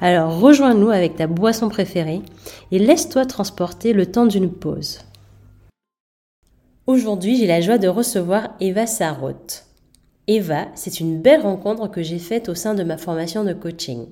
[0.00, 2.22] Alors rejoins-nous avec ta boisson préférée
[2.70, 5.00] et laisse-toi transporter le temps d'une pause.
[6.86, 9.66] Aujourd'hui, j'ai la joie de recevoir Eva Sarroth.
[10.28, 14.06] Eva, c'est une belle rencontre que j'ai faite au sein de ma formation de coaching.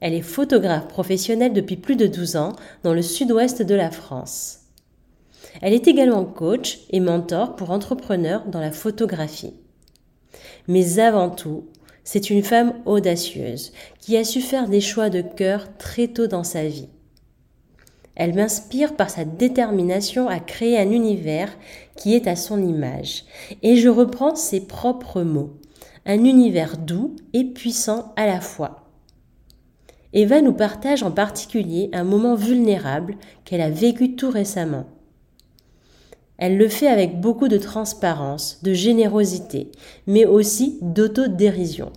[0.00, 2.52] Elle est photographe professionnelle depuis plus de 12 ans
[2.82, 4.60] dans le sud-ouest de la France.
[5.60, 9.54] Elle est également coach et mentor pour entrepreneurs dans la photographie.
[10.66, 11.66] Mais avant tout,
[12.10, 16.42] c'est une femme audacieuse qui a su faire des choix de cœur très tôt dans
[16.42, 16.88] sa vie.
[18.14, 21.54] Elle m'inspire par sa détermination à créer un univers
[21.96, 23.24] qui est à son image.
[23.62, 25.58] Et je reprends ses propres mots.
[26.06, 28.88] Un univers doux et puissant à la fois.
[30.14, 34.86] Eva nous partage en particulier un moment vulnérable qu'elle a vécu tout récemment.
[36.38, 39.72] Elle le fait avec beaucoup de transparence, de générosité,
[40.06, 41.92] mais aussi d'autodérision.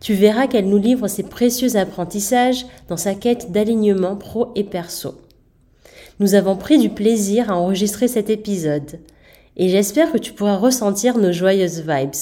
[0.00, 5.14] Tu verras qu'elle nous livre ses précieux apprentissages dans sa quête d'alignement pro et perso.
[6.18, 9.00] Nous avons pris du plaisir à enregistrer cet épisode
[9.56, 12.14] et j'espère que tu pourras ressentir nos joyeuses vibes.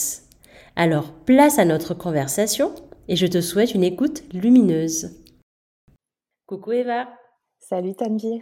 [0.77, 2.73] Alors place à notre conversation
[3.09, 5.11] et je te souhaite une écoute lumineuse.
[6.47, 7.09] Coucou Eva.
[7.59, 8.41] Salut Tanvir.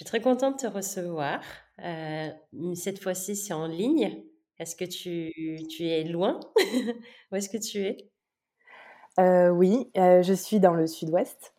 [0.00, 1.42] Je suis très contente de te recevoir.
[1.84, 2.30] Euh,
[2.74, 4.24] cette fois-ci, c'est en ligne.
[4.58, 5.30] Est-ce que tu,
[5.68, 6.40] tu es loin?
[7.30, 8.10] Où est-ce que tu es?
[9.18, 11.52] Euh, Oui, euh, je suis dans le sud-ouest.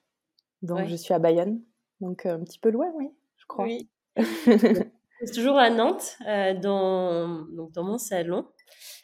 [0.64, 1.62] Donc, je suis à Bayonne.
[2.00, 3.66] Donc, un petit peu loin, oui, je crois.
[3.66, 3.88] Oui.
[4.18, 6.18] c'est toujours à Nantes,
[6.64, 8.48] dans, donc dans mon salon.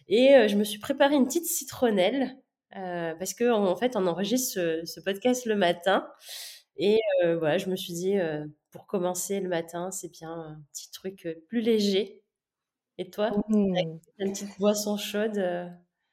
[0.07, 4.81] Et je me suis préparé une petite citronnelle parce que en fait, on enregistre ce,
[4.83, 6.07] ce podcast le matin.
[6.77, 8.17] Et voilà, je me suis dit,
[8.77, 12.21] pour commencer le matin, c'est bien un petit truc plus léger.
[12.99, 13.75] Et toi, mmh.
[14.19, 15.43] une petite boisson chaude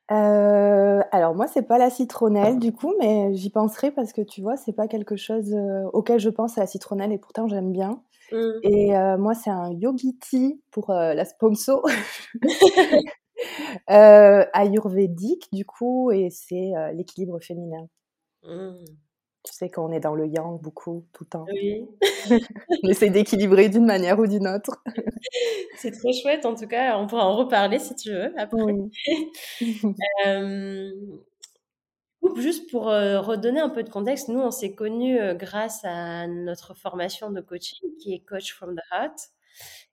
[0.08, 4.56] alors moi c'est pas la citronnelle du coup, mais j'y penserai parce que tu vois
[4.56, 5.56] c'est pas quelque chose
[5.94, 8.02] auquel je pense à la citronnelle et pourtant j'aime bien.
[8.30, 8.50] Mmh.
[8.64, 8.88] Et
[9.18, 11.86] moi c'est un yogi tea pour la sponsor
[13.86, 17.88] ayurvédique du coup et c'est l'équilibre féminin.
[18.42, 18.84] Mmh.
[19.44, 21.44] Tu sais qu'on est dans le yang beaucoup, tout le temps.
[21.52, 21.86] Oui.
[22.82, 24.82] on essaie d'équilibrer d'une manière ou d'une autre.
[25.76, 28.72] C'est trop chouette, en tout cas, on pourra en reparler si tu veux après.
[30.26, 30.90] euh,
[32.36, 36.26] juste pour euh, redonner un peu de contexte, nous, on s'est connus euh, grâce à
[36.26, 39.30] notre formation de coaching qui est Coach from the Heart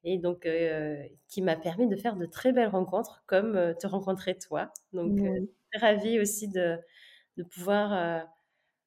[0.03, 4.37] et donc euh, qui m'a permis de faire de très belles rencontres comme te rencontrer
[4.37, 4.71] toi.
[4.93, 5.19] Donc,
[5.71, 6.77] très ravie aussi de,
[7.37, 8.25] de pouvoir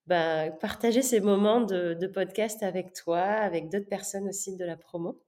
[0.07, 5.23] bah, partager ces moments de, podcast avec toi, avec d'autres personnes aussi de la promo.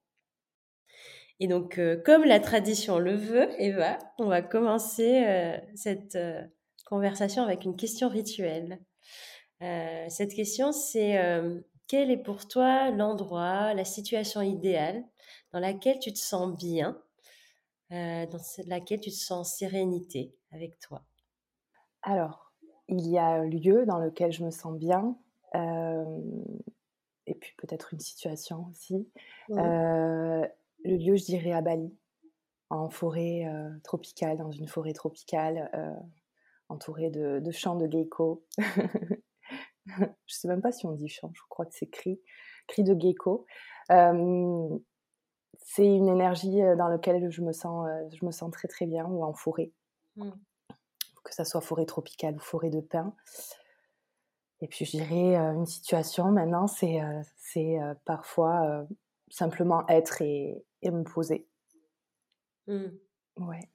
[1.41, 6.43] Et donc, euh, comme la tradition le veut, Eva, on va commencer euh, cette euh,
[6.87, 8.81] conversation avec une question rituelle.
[9.61, 11.19] cette question, c'est
[11.89, 15.03] quel est pour toi l'endroit, la situation idéale
[15.53, 17.01] dans laquelle tu te sens bien,
[17.91, 21.03] dans laquelle tu te sens sérénité avec toi?
[22.03, 22.46] Alors,
[22.89, 25.17] il y a un lieu dans lequel je me sens bien,
[25.55, 26.05] euh,
[27.27, 29.09] et puis peut-être une situation aussi.
[29.51, 30.47] Euh,
[30.85, 31.93] le lieu, je dirais à Bali,
[32.71, 35.71] en forêt euh, tropicale, dans une forêt tropicale,
[36.69, 38.45] entourée de, chants de gecko.
[39.87, 42.21] je ne sais même pas si on dit chant, je crois que c'est cri,
[42.69, 43.47] cri de gecko.
[45.59, 49.25] c'est une énergie dans laquelle je me sens, je me sens très très bien, ou
[49.25, 49.73] en forêt.
[50.17, 50.31] Mmh
[51.29, 53.15] que ça soit forêt tropicale ou forêt de pin.
[54.61, 58.87] Et puis je dirais euh, une situation maintenant, c'est euh, c'est euh, parfois
[59.29, 61.47] simplement être et, et me poser.
[62.67, 62.87] Mmh.
[63.39, 63.69] Ouais.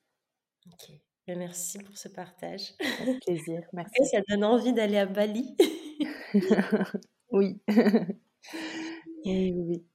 [0.68, 0.92] Ok.
[1.28, 2.74] Ben, merci pour ce partage.
[3.02, 4.06] Avec plaisir, merci.
[4.06, 5.56] ça donne envie d'aller à Bali.
[7.32, 7.62] oui.
[9.26, 9.86] oui, oui.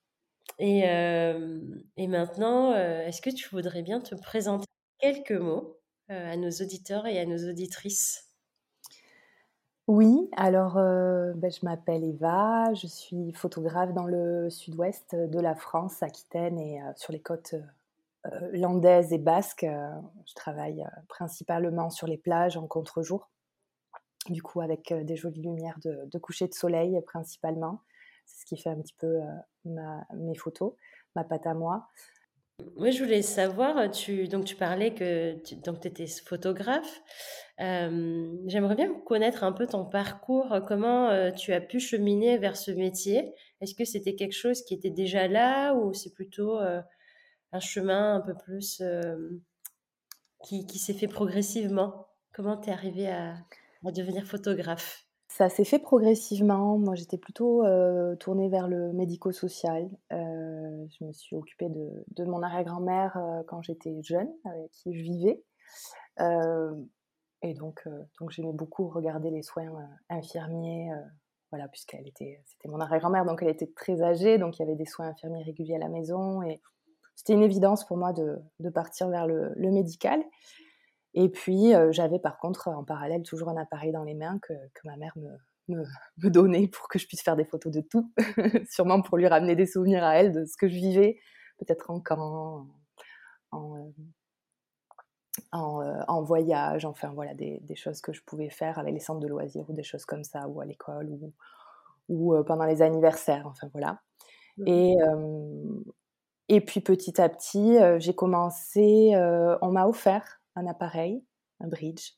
[0.58, 0.81] Et,
[1.97, 4.67] et maintenant, est-ce que tu voudrais bien te présenter
[4.99, 5.75] quelques mots?
[6.08, 8.31] À nos auditeurs et à nos auditrices
[9.87, 15.55] Oui, alors euh, ben, je m'appelle Eva, je suis photographe dans le sud-ouest de la
[15.55, 17.55] France, Aquitaine et euh, sur les côtes
[18.53, 19.64] landaises et basques.
[19.64, 23.31] je travaille principalement sur les plages en contre-jour.
[24.31, 27.82] du coup avec des jolies lumières de, coucher de soleil principalement.
[28.25, 29.20] C'est ce qui fait un petit peu
[29.64, 30.73] mes photos,
[31.14, 31.87] ma patte à moi.
[32.76, 37.03] Oui, je voulais savoir, tu, donc tu parlais que tu étais photographe.
[37.58, 43.35] J'aimerais bien connaître un peu ton parcours, comment tu as pu cheminer vers ce métier?
[43.61, 48.20] Est-ce que c'était quelque chose qui était déjà là ou c'est plutôt un chemin un
[48.20, 48.82] peu plus
[50.44, 52.08] qui, qui s'est fait progressivement?
[52.32, 53.37] Comment tu es arrivée à,
[53.87, 55.06] à devenir photographe?
[55.36, 56.78] Ça s'est fait progressivement.
[56.78, 59.86] Moi, j'étais plutôt euh, tournée vers le médico-social.
[60.10, 65.02] Euh, je me suis occupée de, mon arrière-grand-mère euh, quand j'étais jeune, avec qui je
[65.02, 65.42] vivais.
[67.42, 67.86] et donc,
[68.18, 69.70] donc j'aimais beaucoup regarder les soins
[70.08, 70.90] infirmiers.
[71.50, 74.74] voilà, puisqu'elle était, c'était mon arrière-grand-mère, donc elle était très âgée, donc il y avait
[74.74, 76.42] des soins infirmiers réguliers à la maison.
[76.44, 76.62] Et
[77.14, 80.24] c'était une évidence pour moi de, partir vers le, le médical.
[81.18, 84.52] Et puis, j'avais par contre en parallèle toujours un appareil dans les mains que,
[84.84, 85.30] ma mère me,
[86.18, 88.12] me, donnait pour que je puisse faire des photos de tout,
[88.70, 91.18] sûrement pour lui ramener des souvenirs à elle de ce que je vivais,
[91.58, 92.66] peut-être en camp,
[93.50, 93.90] en,
[95.52, 99.28] en, voyage, enfin voilà, des, des, choses que je pouvais faire avec les centres de
[99.28, 101.32] loisirs ou des choses comme ça, ou à l'école, ou,
[102.10, 104.02] ou pendant les anniversaires, enfin voilà.
[104.58, 104.64] Mmh.
[104.66, 104.96] Et,
[106.48, 109.12] et puis petit à petit, j'ai commencé,
[109.62, 111.25] on m'a offert un appareil,
[111.61, 112.12] un bridge,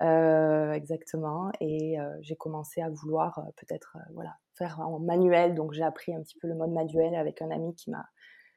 [0.00, 1.50] euh, exactement.
[1.60, 5.54] Et euh, j'ai commencé à vouloir euh, peut-être voilà, faire en manuel.
[5.54, 8.04] Donc j'ai appris un petit peu le mode manuel avec un ami qui m'a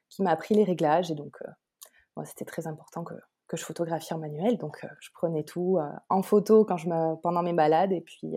[0.10, 1.12] qui m'a appris les réglages.
[1.12, 1.38] Et donc
[2.24, 3.16] c'était très important que,
[3.48, 4.58] que, je photographie en manuel.
[4.58, 5.80] Donc je prenais tout
[6.10, 7.92] en photo quand je me, pendant mes balades.
[7.92, 8.36] Et puis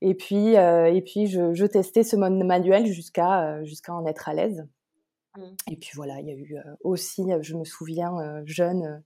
[0.00, 4.34] et puis, et puis je, je, testais ce mode manuel jusqu'à jusqu'à en être à
[4.34, 4.68] l'aise.
[5.36, 5.42] Mmh.
[5.70, 9.02] Et puis voilà, il y a eu aussi, je me souviens, jeune,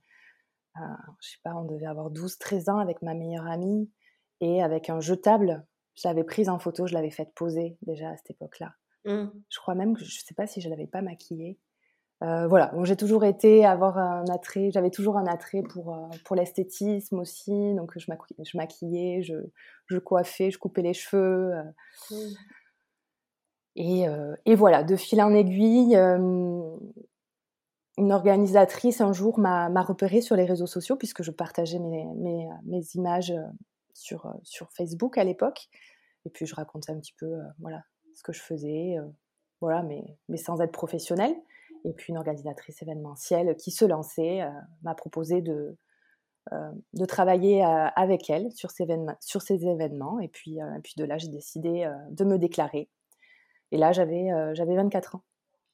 [0.76, 0.80] je
[1.20, 3.90] je sais pas, on devait avoir 12-13 ans avec ma meilleure amie
[4.40, 5.66] et avec un jetable.
[5.94, 8.74] Je l'avais prise en photo, je l'avais faite poser déjà à cette époque-là.
[9.04, 9.26] Mmh.
[9.48, 11.58] Je crois même que je sais pas si je l'avais pas maquillée.
[12.22, 16.08] Euh, voilà, bon, j'ai toujours été avoir un attrait, j'avais toujours un attrait pour, euh,
[16.24, 18.06] pour l'esthétisme aussi, donc je,
[18.44, 19.34] je maquillais, je,
[19.86, 21.52] je, coiffais, je coupais les cheveux.
[21.52, 21.62] Euh.
[22.10, 22.34] Mmh.
[23.74, 24.04] Et,
[24.44, 25.96] et, voilà, de fil en aiguille,
[27.98, 32.06] une organisatrice un jour m'a repéré sur les réseaux sociaux puisque je partageais mes,
[32.64, 33.46] mes images euh,
[33.92, 35.68] sur, euh, sur Facebook à l'époque.
[36.24, 37.82] Et puis je racontais un petit peu euh, voilà,
[38.14, 38.96] ce que je faisais,
[39.60, 40.02] voilà, mais,
[40.36, 41.34] sans être professionnelle.
[41.84, 44.40] Et puis une organisatrice événementielle qui se lançait
[44.82, 45.76] m'a proposé de,
[47.08, 50.20] travailler avec elle sur ces, événements, sur ces événements.
[50.20, 52.88] Et puis, et puis de là, j'ai décidé de me déclarer.
[53.72, 55.22] Et là, j'avais j'avais 24 ans.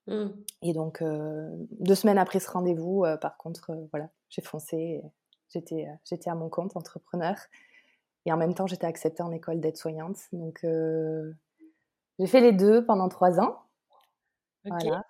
[0.08, 0.30] Mmh.
[0.62, 5.02] Et donc, deux semaines après ce rendez-vous, par contre, voilà, j'ai foncé.
[5.50, 7.36] J'étais, j'étais à mon compte, entrepreneur.
[8.26, 10.16] Et en même temps, j'étais acceptée en école d'aide-soignante.
[10.32, 10.66] Donc,
[12.18, 13.58] j'ai fait les deux pendant trois ans.
[14.64, 15.04] Voilà.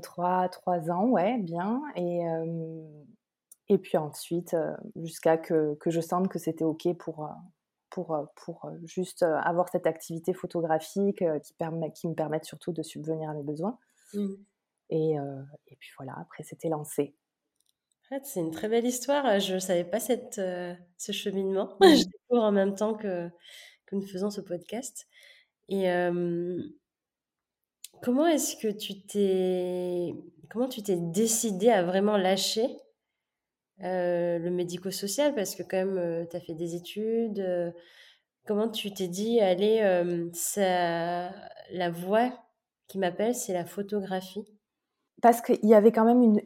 [0.00, 1.82] trois, trois ans, ouais, bien.
[1.96, 2.22] Et,
[3.68, 4.56] et puis ensuite,
[4.96, 7.30] jusqu'à que, que, je sente que c'était OK pour,
[7.90, 12.44] pour, euh, pour euh, juste euh, avoir cette activité photographique qui, permet, qui me permette
[12.44, 13.78] surtout de subvenir à mes besoins.
[14.14, 14.28] Mmh.
[14.92, 15.12] Et,
[15.68, 17.14] et, puis voilà, après c'était lancé.
[18.24, 19.38] c'est une très belle histoire.
[19.38, 21.76] Je ne savais pas cette, ce cheminement.
[21.80, 21.94] Mmh.
[21.94, 23.28] je découvre en même temps que,
[23.86, 25.06] que nous faisons ce podcast.
[25.68, 25.84] Et
[28.02, 30.12] comment est-ce que tu t'es
[30.50, 32.66] comment tu t'es décidé à vraiment lâcher
[33.82, 37.70] euh, le médico-social parce que quand même euh, tu as fait des études euh,
[38.46, 39.80] comment tu t'es dit allez
[40.34, 41.30] ça
[41.72, 42.30] la voie
[42.88, 44.44] qui m'appelle c'est la photographie
[45.22, 46.42] parce qu'il y avait quand même une,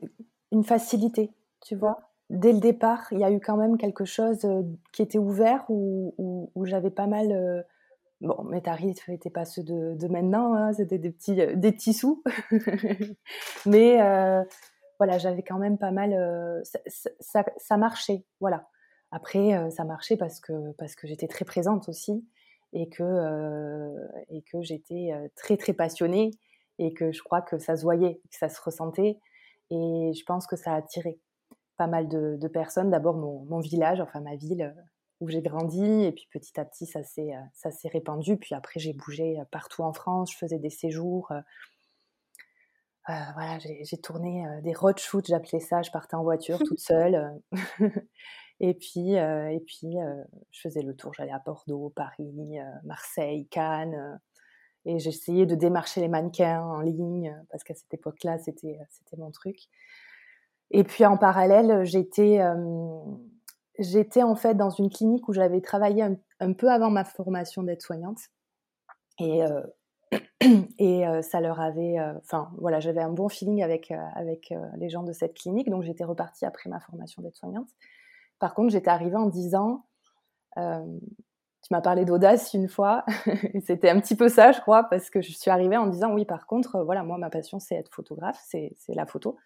[0.53, 4.47] une, facilité tu vois dès le départ il y a eu quand même quelque chose
[4.93, 6.15] qui était ouvert où,
[6.55, 7.65] où, j'avais pas mal
[8.21, 11.93] Bon, mes tarifs n'étaient pas ceux de, de maintenant, hein, c'était des petits, des petits
[11.93, 12.23] sous.
[13.67, 14.01] Mais
[14.99, 16.13] voilà, j'avais quand même pas mal.
[16.13, 16.63] Euh,
[17.21, 18.69] ça, marchait, voilà.
[19.11, 22.27] Après, euh, ça marchait parce que, parce que j'étais très présente aussi
[22.73, 26.33] et que, euh, que j'étais très, très passionnée
[26.79, 29.19] et que je crois que ça se voyait, que ça se ressentait.
[29.71, 31.21] Et je pense que ça a attiré
[31.77, 32.91] pas mal de, personnes.
[32.91, 34.75] D'abord, mon, mon, village, enfin ma ville
[35.21, 38.37] où j'ai grandi, et puis petit à petit, ça s'est répandu.
[38.37, 41.33] Puis après, j'ai bougé partout en France, je faisais des séjours
[43.11, 45.83] euh, voilà, j'ai tourné des road shoots, j'appelais ça.
[45.83, 47.41] Je partais en voiture toute seule.
[48.61, 49.97] et puis, et puis
[50.51, 51.13] je faisais le tour.
[51.15, 54.21] J'allais à Bordeaux, Paris, Marseille, Cannes.
[54.87, 58.79] et j'essayais de démarcher les mannequins en ligne parce qu'à cette époque-là, c'était
[59.19, 59.59] mon truc.
[60.71, 62.41] Et puis en parallèle, j'étais
[63.79, 66.05] j'étais en fait dans une clinique où j'avais travaillé
[66.41, 68.19] un, peu avant ma formation d'aide-soignante.
[69.19, 69.43] Et,
[70.79, 71.97] et ça leur avait.
[72.19, 76.05] Enfin, voilà, j'avais un bon feeling avec, avec les gens de cette clinique, donc j'étais
[76.05, 77.69] repartie après ma formation d'aide-soignante.
[78.39, 79.85] Par contre, j'étais arrivée en disant
[81.65, 83.07] tu m'as parlé d'audace une fois,
[83.65, 86.27] c'était un petit peu ça, je crois, parce que je suis arrivée en disant oui,
[86.27, 89.39] par contre, voilà, moi, ma passion, c'est être photographe, c'est la photo.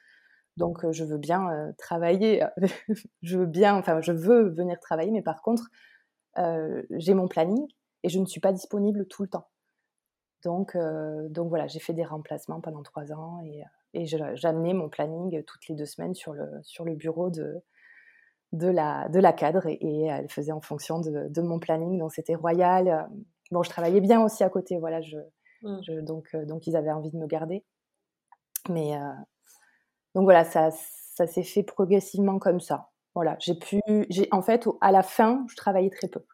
[0.57, 2.45] Donc, je veux bien travailler,
[3.23, 5.69] je veux bien, enfin, je veux venir travailler, mais par contre,
[6.91, 7.67] j'ai mon planning
[8.03, 9.49] et je ne suis pas disponible tout le temps.
[10.45, 10.77] Donc,
[11.31, 13.63] donc voilà, j'ai fait des remplacements pendant trois ans et,
[13.95, 17.63] et j'amenais mon planning toutes les deux semaines sur le, sur le bureau de,
[18.53, 21.99] de la, de la cadre et, elle faisait en fonction de, mon planning.
[21.99, 23.09] Donc c'était royal.
[23.51, 25.01] Bon, je travaillais bien aussi à côté, voilà.
[25.01, 25.17] Je,
[25.63, 26.03] mmh.
[26.03, 27.65] donc, euh, donc ils avaient envie de me garder.
[28.69, 29.13] Mais euh,
[30.15, 32.91] donc voilà, ça, ça s'est fait progressivement comme ça.
[33.15, 33.81] Voilà, j'ai pu,
[34.11, 36.25] j'ai en fait à la fin, je travaillais très peu.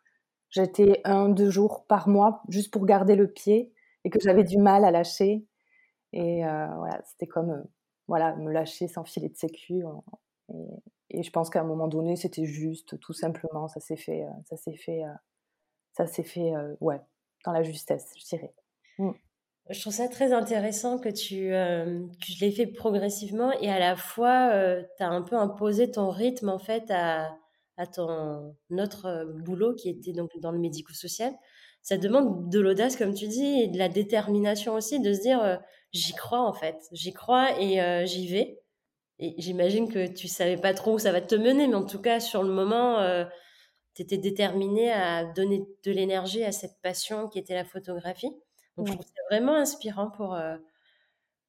[0.51, 3.73] J'étais un deux jours par mois juste pour garder le pied
[4.05, 5.45] et que j'avais du mal à lâcher.
[6.13, 7.65] Et euh, voilà, c'était comme
[8.07, 9.83] voilà me lâcher sans filet de sécu.
[11.11, 14.31] Et, je pense qu'à un moment donné, c'était juste, tout simplement, ça s'est fait, euh,
[14.49, 15.13] ça s'est fait, euh,
[15.93, 17.01] ça s'est fait, euh, ouais,
[17.45, 18.55] dans la justesse, je dirais.
[18.99, 19.11] Mmh.
[19.71, 23.97] Je trouve ça très intéressant que tu, que je l'ai fait progressivement et à la
[23.97, 24.51] fois,
[24.99, 27.35] tu as un peu imposé ton rythme en fait à,
[27.79, 31.33] à ton autre boulot qui était donc dans le médico-social.
[31.85, 35.61] Ça demande de l'audace, comme tu dis, et de la détermination aussi, de se dire
[35.93, 38.65] j'y crois en fait, j'y crois et j'y vais.
[39.19, 42.01] Et j'imagine que tu savais pas trop où ça va te mener, mais en tout
[42.01, 43.25] cas, sur le moment, euh,
[43.95, 48.31] tu étais déterminée à donner de l'énergie à cette passion qui était la photographie.
[48.77, 50.57] Donc, je trouve ça vraiment inspirant pour, euh,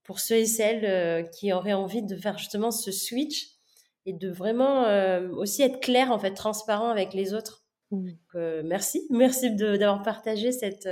[0.03, 3.47] pour ceux et celles euh, qui auraient envie de faire justement ce switch
[4.05, 4.83] et de vraiment
[5.31, 7.64] aussi être clair, en fait, transparent avec les autres.
[7.91, 8.09] Mmh.
[8.63, 10.89] merci, merci d'avoir partagé cette,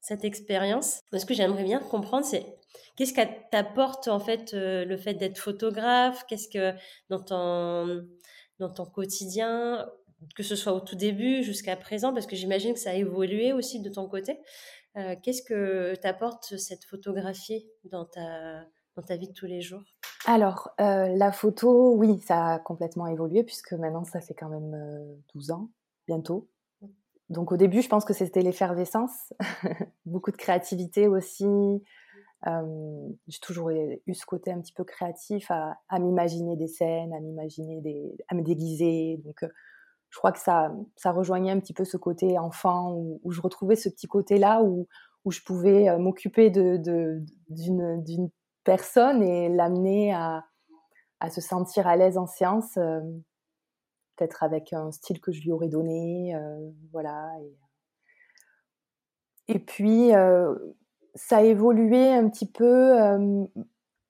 [0.00, 1.00] cette expérience.
[1.16, 2.44] Ce que j'aimerais bien comprendre, c'est
[2.96, 3.20] Qu'est-ce que
[3.50, 6.24] t'apporte en fait euh, le fait d'être photographe?
[6.28, 6.76] Qu'est-ce que
[7.08, 8.06] dans ton
[8.58, 9.88] dans ton quotidien,
[10.36, 13.52] que ce soit au tout début jusqu'à présent, parce que j'imagine que ça a évolué
[13.52, 14.38] aussi de ton côté.
[14.96, 18.62] Euh, qu'est-ce que t'apporte cette photographie dans ta
[18.94, 19.82] dans ta vie de tous les jours?
[20.26, 24.76] Alors, euh, la photo, oui, ça a complètement évolué puisque maintenant ça fait quand même
[25.34, 25.70] 12 ans,
[26.12, 26.48] bientôt.
[27.30, 29.32] Donc au début, je pense que c'était l'effervescence,
[30.06, 31.82] beaucoup de créativité aussi,
[33.28, 37.80] j'ai toujours eu ce côté un petit peu créatif à, m'imaginer des scènes, à m'imaginer
[37.80, 39.20] des, à me déguiser.
[39.24, 39.44] Donc,
[40.10, 43.76] je crois que ça, ça rejoignait un petit peu ce côté enfant où, je retrouvais
[43.76, 44.86] ce petit côté-là où,
[45.30, 46.78] je pouvais m'occuper de,
[47.48, 48.30] d'une,
[48.64, 50.44] personne et l'amener à,
[51.30, 52.76] se sentir à l'aise en séance,
[54.16, 56.34] peut-être avec un style que je lui aurais donné,
[56.92, 57.30] voilà.
[59.48, 60.10] Et, puis,
[61.14, 62.96] ça a évolué un petit peu.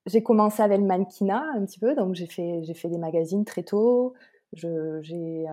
[0.06, 4.14] j'ai commencé avec le mannequinat un petit peu, donc j'ai fait, des magazines très tôt.
[4.52, 5.46] J'ai,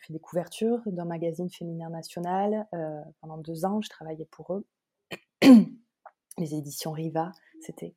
[0.00, 2.66] fait des couvertures d'un magazine féminin national
[3.20, 3.80] pendant deux ans.
[3.82, 4.66] Je travaillais pour eux,
[5.42, 7.94] les éditions Riva, c'était.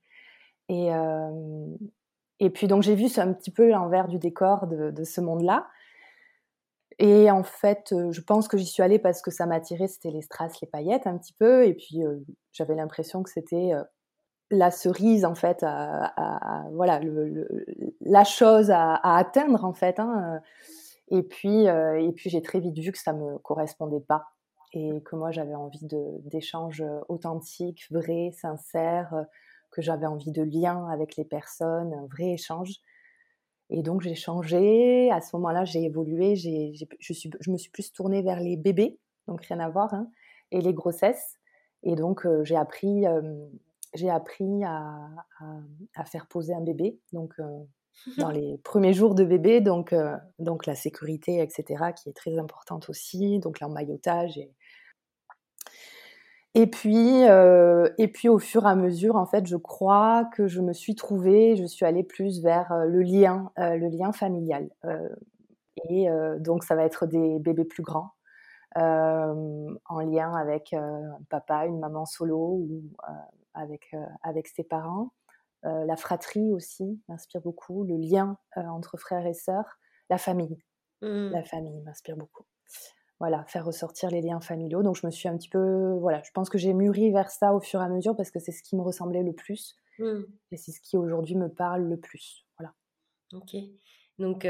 [0.69, 0.89] Et,
[2.39, 5.67] et puis donc j'ai vu un petit peu l'envers du décor de, ce monde-là.
[6.97, 10.21] Et en fait, je pense que j'y suis allée parce que ça m'attirait, c'était les
[10.21, 11.65] strass, les paillettes un petit peu.
[11.65, 12.01] Et puis,
[12.51, 13.71] j'avais l'impression que c'était
[14.51, 15.65] la cerise, en fait,
[16.73, 16.99] voilà,
[18.01, 19.97] la chose à, atteindre, en fait.
[19.97, 20.41] Hein.
[21.07, 24.25] Et puis, et puis j'ai très vite vu que ça me correspondait pas
[24.73, 25.85] et que moi, j'avais envie
[26.25, 29.25] d'échanges authentiques, vrais, sincères,
[29.79, 32.75] que j'avais envie de liens avec les personnes, un vrai échange.
[33.69, 35.09] Et donc j'ai changé.
[35.11, 36.35] À ce moment-là, j'ai évolué.
[36.35, 40.09] Je, suis, je me suis plus tournée vers les bébés, donc rien à voir, hein,
[40.51, 41.37] et les grossesses.
[41.83, 43.21] Et donc euh, j'ai appris, euh,
[43.93, 45.09] j'ai appris à,
[45.95, 46.99] à, faire poser un bébé.
[47.13, 47.63] Donc euh,
[48.17, 49.93] dans les premiers jours de bébé, donc,
[50.39, 53.39] donc la sécurité, etc., qui est très importante aussi.
[53.39, 54.51] Donc l'emmaillotage et,
[56.55, 60.47] et puis, euh, et puis au fur et à mesure, en fait, je crois que
[60.47, 64.11] je me suis trouvée, je suis allée plus vers euh, le lien, euh, le lien
[64.11, 64.69] familial.
[65.89, 66.07] et
[66.39, 68.11] donc, ça va être des bébés plus grands,
[68.75, 72.83] en lien avec un papa, une maman solo ou
[73.53, 75.13] avec, avec ses parents.
[75.63, 79.79] la fratrie aussi m'inspire beaucoup, le lien entre frères et sœurs,
[80.09, 80.57] la famille.
[81.01, 81.29] Mmh.
[81.29, 82.43] La famille m'inspire beaucoup
[83.19, 84.81] voilà, faire ressortir les liens familiaux.
[84.81, 87.53] Donc je me suis un petit peu, voilà, je pense que j'ai mûri vers ça
[87.53, 90.21] au fur et à mesure parce que c'est ce qui me ressemblait le plus mmh.
[90.51, 92.45] et c'est ce qui aujourd'hui me parle le plus.
[92.57, 92.73] Voilà.
[93.33, 93.55] Ok.
[94.17, 94.47] Donc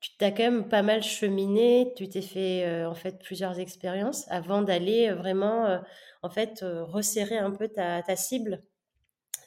[0.00, 4.62] tu t'as quand même pas mal cheminé, tu t'es fait en fait plusieurs expériences avant
[4.62, 5.80] d'aller vraiment
[6.22, 8.62] en fait resserrer un peu ta, ta cible,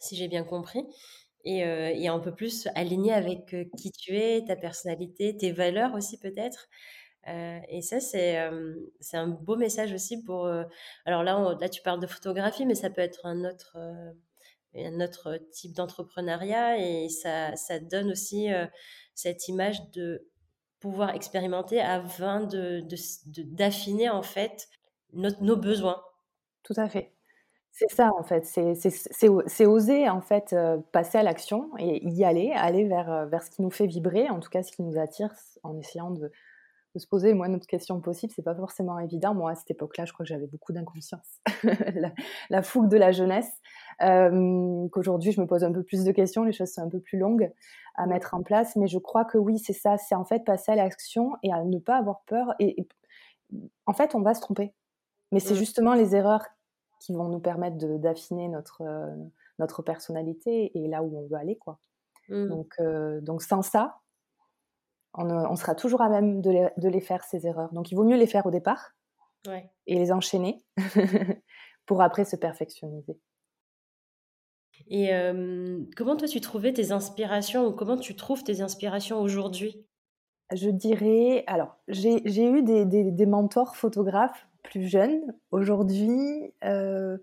[0.01, 0.85] si j'ai bien compris,
[1.43, 6.17] et, et, un peu plus aligné avec qui tu es, ta personnalité, tes valeurs aussi
[6.19, 6.69] peut-être.
[7.27, 8.49] Et ça, c'est
[8.99, 10.47] c'est un beau message aussi pour.
[11.05, 13.77] alors là, là, tu parles de photographie, mais ça peut être un autre
[14.75, 18.47] un autre type d'entrepreneuriat et ça, ça donne aussi
[19.13, 20.27] cette image de
[20.81, 22.83] pouvoir expérimenter afin de,
[23.55, 24.67] d'affiner en fait
[25.13, 26.01] nos besoins.
[26.63, 27.13] Tout à fait.
[27.71, 32.51] C'est ça en fait, c'est oser en fait euh, passer à l'action et y aller,
[32.53, 34.99] aller vers, euh, vers ce qui nous fait vibrer, en tout cas ce qui nous
[34.99, 36.31] attire, en essayant de,
[36.93, 38.33] de se poser moins de questions possible.
[38.35, 39.33] C'est pas forcément évident.
[39.33, 42.11] Moi à cette époque-là, je crois que j'avais beaucoup d'inconscience, la,
[42.49, 43.51] la, fougue de la jeunesse.
[44.01, 46.99] Euh, qu'aujourd'hui je me pose un peu plus de questions, les choses sont un peu
[46.99, 47.51] plus longues
[47.95, 50.71] à mettre en place, mais je crois que oui, c'est ça, c'est en fait passer
[50.71, 52.53] à l'action et à ne pas avoir peur.
[52.59, 52.87] Et,
[53.85, 54.73] en fait, on va se tromper,
[55.31, 55.57] mais c'est mmh.
[55.57, 56.45] justement les erreurs
[57.01, 59.13] qui vont nous permettre d'affiner notre euh,
[59.59, 61.79] notre personnalité et là où on veut aller, quoi.
[62.29, 62.47] Mmh.
[62.47, 64.00] Donc, euh, donc sans ça,
[65.13, 67.73] on, on, sera toujours à même de les, de les, faire ces erreurs.
[67.73, 68.93] Donc il vaut mieux les faire au départ
[69.87, 70.63] et les enchaîner
[71.85, 73.17] pour après se perfectionniser.
[74.87, 75.11] Et
[75.95, 79.85] comment toi tu trouvais tes inspirations ou comment tu trouves tes inspirations aujourd'hui?
[80.53, 85.21] Je dirais, alors j'ai eu des, des, mentors photographes plus jeunes.
[85.51, 87.17] Aujourd'hui, euh,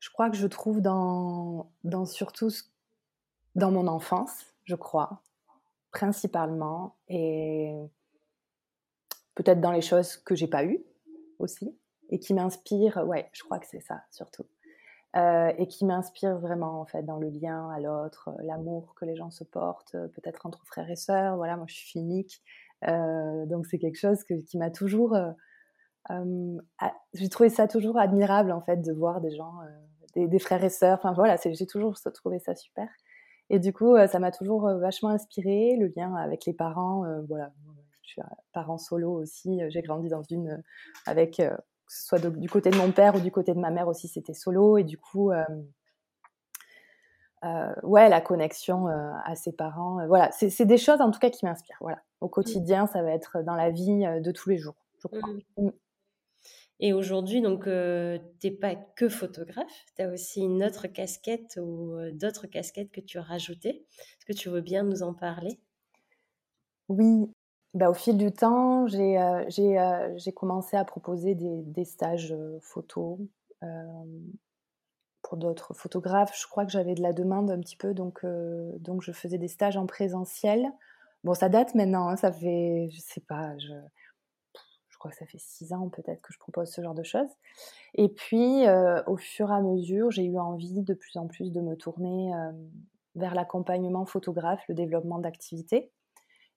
[0.00, 2.50] je crois que je trouve dans, dans surtout
[3.54, 5.22] dans mon enfance, je crois,
[5.94, 7.72] principalement, et
[9.36, 10.84] peut-être dans les choses que j'ai pas eues
[11.38, 11.74] aussi,
[12.10, 13.04] et qui m'inspirent.
[13.06, 14.44] Ouais, je crois que c'est ça surtout.
[15.16, 19.04] Euh, et qui m'inspire vraiment en fait dans le lien à l'autre, euh, l'amour que
[19.04, 21.36] les gens se portent, euh, peut-être entre frères et sœurs.
[21.36, 22.42] Voilà, moi je suis finique,
[22.82, 25.16] donc c'est quelque chose qui m'a toujours,
[26.10, 29.54] j'ai trouvé ça toujours admirable en fait de voir des gens,
[30.16, 30.98] des, frères et sœurs.
[30.98, 32.88] Enfin voilà, j'ai toujours trouvé ça super.
[33.50, 37.04] Et du coup, ça m'a toujours vachement inspiré le lien avec les parents.
[37.28, 37.52] voilà,
[38.02, 39.60] je suis parent solo aussi.
[39.68, 40.62] J'ai grandi dans une
[41.06, 41.40] avec
[41.86, 44.08] que ce soit du côté de mon père ou du côté de ma mère aussi,
[44.08, 44.78] c'était solo.
[44.78, 45.44] Et du coup, euh,
[47.44, 51.30] euh, ouais, la connexion euh, à ses parents, voilà, c'est des choses en tout cas
[51.30, 51.78] qui m'inspirent.
[51.80, 55.28] Voilà, au quotidien, ça va être dans la vie de tous les jours, je crois.
[55.58, 55.68] Mmh.
[56.80, 61.96] Et aujourd'hui, donc, tu n'es pas que photographe, tu as aussi une autre casquette ou
[62.12, 63.86] d'autres casquettes que tu as rajoutées.
[64.18, 65.60] Est-ce que tu veux bien nous en parler?
[66.88, 67.30] Oui,
[67.72, 72.58] bah, au fil du temps, j'ai euh, euh, commencé à proposer des, des stages euh,
[72.60, 73.18] photos
[75.22, 76.38] pour d'autres photographes.
[76.38, 78.26] Je crois que j'avais de la demande un petit peu, donc,
[78.80, 80.70] donc je faisais des stages en présentiel.
[81.24, 83.72] Bon, ça date maintenant, hein, ça fait, je sais pas, je
[85.04, 87.28] crois que ça fait six ans peut-être que je propose ce genre de choses.
[87.94, 88.64] Et puis,
[89.06, 92.32] au fur et à mesure, j'ai eu envie de plus en plus de me tourner
[93.14, 95.90] vers l'accompagnement photographe, le développement d'activités.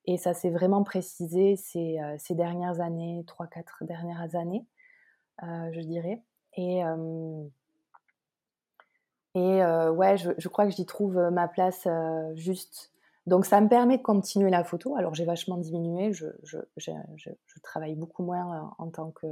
[0.06, 4.66] Et ça s'est vraiment précisé ces, euh, ces dernières années, trois, quatre dernières années,
[5.44, 6.24] euh, je dirais.
[6.56, 6.80] Et,
[9.36, 11.88] et ouais, je, je, crois que j'y trouve ma place
[12.34, 12.92] juste.
[13.28, 14.96] Donc ça me permet de continuer la photo.
[14.96, 16.28] Alors j'ai vachement diminué, je,
[17.62, 19.28] travaille beaucoup moins en tant que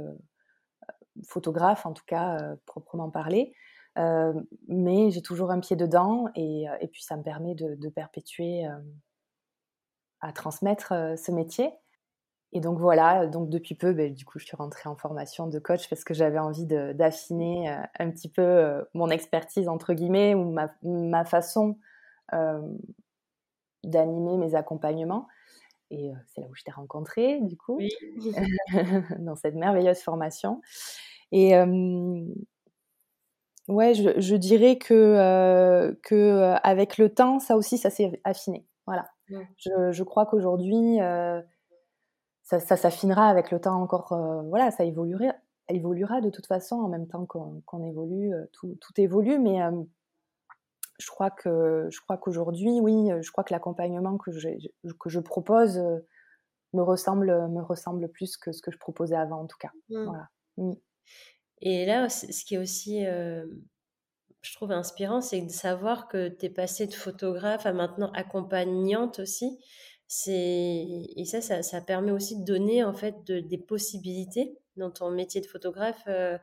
[1.24, 3.54] photographe, en tout cas proprement parlé.
[4.68, 8.66] mais j'ai toujours un pied dedans et, puis ça me permet de, perpétuer
[10.20, 11.72] à transmettre ce métier.
[12.52, 15.58] Et donc voilà, donc depuis peu, ben, du coup, je suis rentrée en formation de
[15.58, 21.24] coach parce que j'avais envie d'affiner un petit peu mon expertise, entre guillemets, ou ma
[21.24, 21.78] façon
[23.86, 25.26] d'animer mes accompagnements.
[25.90, 27.78] Et c'est là où je t'ai rencontrée, du coup,
[29.18, 30.60] dans cette merveilleuse formation.
[31.32, 31.54] Et
[33.68, 38.66] ouais, je, je, dirais que, que avec le temps, ça aussi, ça s'est affiné.
[38.86, 39.06] Voilà.
[39.58, 41.40] Je, crois qu'aujourd'hui, euh,
[42.42, 44.12] ça, s'affinera avec le temps encore.
[44.12, 45.34] Euh, voilà, ça évoluera,
[45.68, 48.32] évoluera de toute façon en même temps qu'on évolue.
[48.32, 49.58] Euh, tout, évolue, mais
[50.98, 54.48] je crois que je crois qu'aujourd'hui, oui, je crois que l'accompagnement que je,
[54.98, 55.78] que je propose
[56.72, 59.70] me ressemble me ressemble plus que ce que je proposais avant, en tout cas.
[59.90, 60.04] Mmh.
[60.04, 60.28] Voilà.
[60.56, 60.72] Mmh.
[61.62, 63.04] Et là, ce qui est aussi
[64.46, 69.18] je trouve inspirant, c'est de savoir que tu es passée de photographe à maintenant accompagnante
[69.18, 69.58] aussi.
[70.28, 75.46] Et ça, ça, permet aussi de donner en fait des possibilités dans ton métier de
[75.46, 76.00] photographe.
[76.06, 76.38] Euh,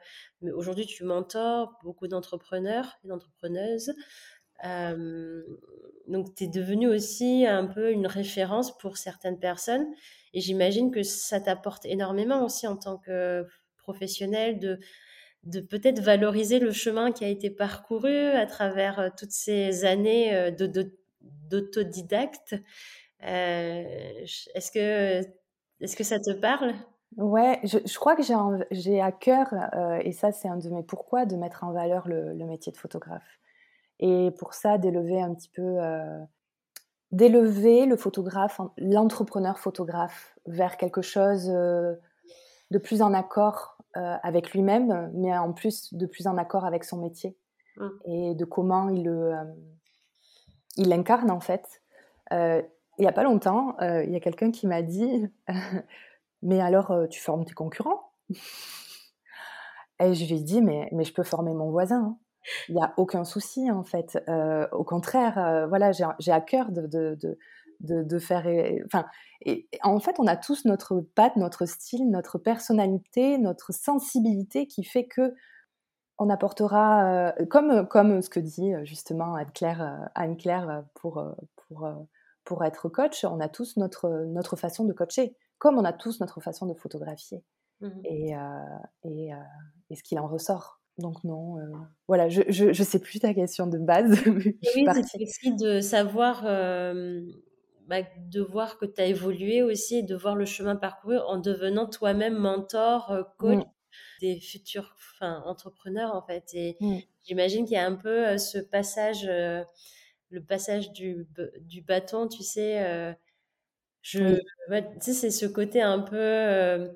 [0.53, 3.93] aujourd'hui, tu mentors beaucoup d'entrepreneurs et d'entrepreneuses.
[4.61, 9.85] Donc, tu es devenue aussi un peu une référence pour certaines personnes.
[10.33, 13.45] Et j'imagine que ça t'apporte énormément aussi en tant que
[13.77, 14.79] professionnel de,
[15.43, 20.51] de peut-être valoriser le chemin qui a été parcouru à travers toutes ces années
[21.49, 22.55] d'autodidacte.
[23.19, 25.21] est-ce que,
[25.81, 26.73] est que ça te parle?
[27.17, 28.23] Ouais, je, crois que
[28.71, 29.53] j'ai à cœur,
[30.01, 33.39] et ça c'est un de mes pourquoi, de mettre en valeur le métier de photographe.
[33.99, 36.19] Et pour ça, d'élever un petit peu, euh,
[37.11, 41.95] d'élever le photographe, l'entrepreneur photographe vers quelque chose euh,
[42.71, 46.83] de plus en accord euh, avec lui-même, mais en plus de plus en accord avec
[46.83, 47.37] son métier
[47.77, 47.87] mmh.
[48.05, 49.33] et de comment il le,
[50.77, 51.81] il l'incarne en fait.
[52.31, 52.65] il
[52.99, 55.27] n'y a pas longtemps, il y a quelqu'un qui m'a dit,
[56.41, 58.11] mais alors tu formes tes concurrents?
[59.99, 62.17] Et je lui ai dit, mais, mais je peux former mon voisin.
[62.69, 64.21] Il n'y a aucun souci en fait.
[64.27, 67.17] Euh, au contraire, euh, voilà, j'ai à cœur de, de,
[67.79, 68.45] de, de faire.
[68.85, 69.05] Enfin,
[69.41, 74.83] et, en fait, on a tous notre patte, notre style, notre personnalité, notre sensibilité qui
[74.83, 75.33] fait que
[76.19, 81.23] on apportera, euh, comme, comme ce que dit justement Anne-Claire Anne -Claire pour,
[81.55, 81.89] pour,
[82.43, 86.19] pour être coach, on a tous notre, notre façon de coacher, comme on a tous
[86.19, 87.43] notre façon de photographier.
[87.81, 88.33] Mmh et,
[89.03, 89.31] et,
[89.89, 90.82] et ce qu'il en ressort.
[90.97, 91.71] Donc non, euh,
[92.07, 94.11] voilà, je, je, je, sais plus ta question de base.
[94.27, 96.43] oui, c'est aussi de savoir,
[97.87, 101.37] bah, de voir que tu as évolué aussi et de voir le chemin parcouru en
[101.37, 103.71] devenant toi-même mentor, euh, coach mmh.
[104.21, 106.53] des futurs enfin, entrepreneurs en fait.
[106.53, 106.97] Et mmh.
[107.23, 111.27] j'imagine qu'il y a un peu euh, ce passage, le passage du,
[111.61, 113.15] du bâton, tu sais.
[114.03, 116.93] je, tu sais, c'est ce côté un peu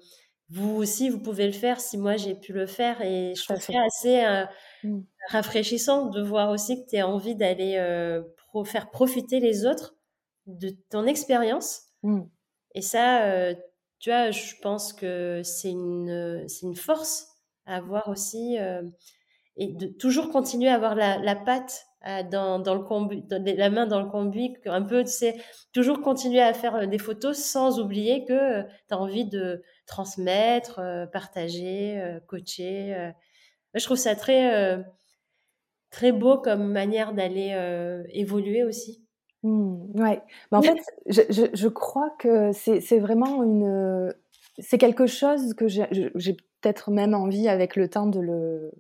[0.50, 3.02] vous aussi, vous pouvez le faire si moi j'ai pu le faire.
[3.02, 4.46] Et je trouve ça assez euh,
[4.84, 5.02] mmh.
[5.30, 8.24] rafraîchissant de voir aussi que tu as envie d'aller euh,
[8.66, 9.96] faire profiter les autres
[10.46, 11.82] de ton expérience.
[12.04, 12.22] Mmh.
[12.76, 13.54] Et ça, euh,
[14.00, 17.28] tu vois, je pense que c'est une, une force
[17.66, 18.58] à avoir aussi
[19.58, 23.86] et de toujours continuer à avoir la, la patte dans, dans, le combu, la main
[23.86, 25.36] dans le combi, un peu, tu sais,
[25.74, 31.06] toujours continuer à faire des photos sans oublier que tu as envie de transmettre, euh,
[31.08, 32.94] partager, euh, coacher.
[32.94, 33.12] Euh.
[33.74, 34.84] Je trouve ça très,
[35.92, 37.56] très beau comme manière d'aller
[38.10, 39.04] évoluer aussi.
[39.44, 40.22] Mmh, ouais.
[40.52, 44.12] Mais en fait, je, je, je, crois que c'est vraiment une.
[44.58, 48.72] C'est quelque chose que j'ai peut-être même envie avec le temps de le,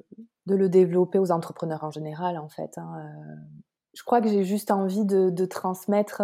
[0.47, 2.79] de le développer aux entrepreneurs en général, en fait.
[2.79, 3.11] Hein,
[3.93, 6.23] je crois que j'ai juste envie de, de transmettre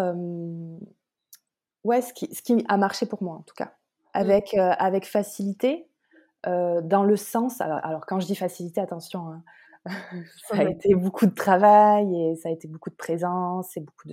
[1.84, 3.74] ouais, ce qui, ce qui a marché pour moi, en tout cas.
[4.14, 4.20] Mmh.
[4.20, 5.88] avec, euh, avec facilité,
[6.46, 7.62] euh, dans le sens.
[7.62, 9.44] Alors, quand je dis facilité, attention, hein,
[10.48, 14.10] ça a été beaucoup de travail et ça a été beaucoup de présence et beaucoup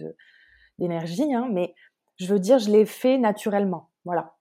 [0.78, 1.74] d'énergie, hein, mais
[2.16, 3.90] je veux dire, je l'ai fait naturellement.
[4.04, 4.36] Voilà.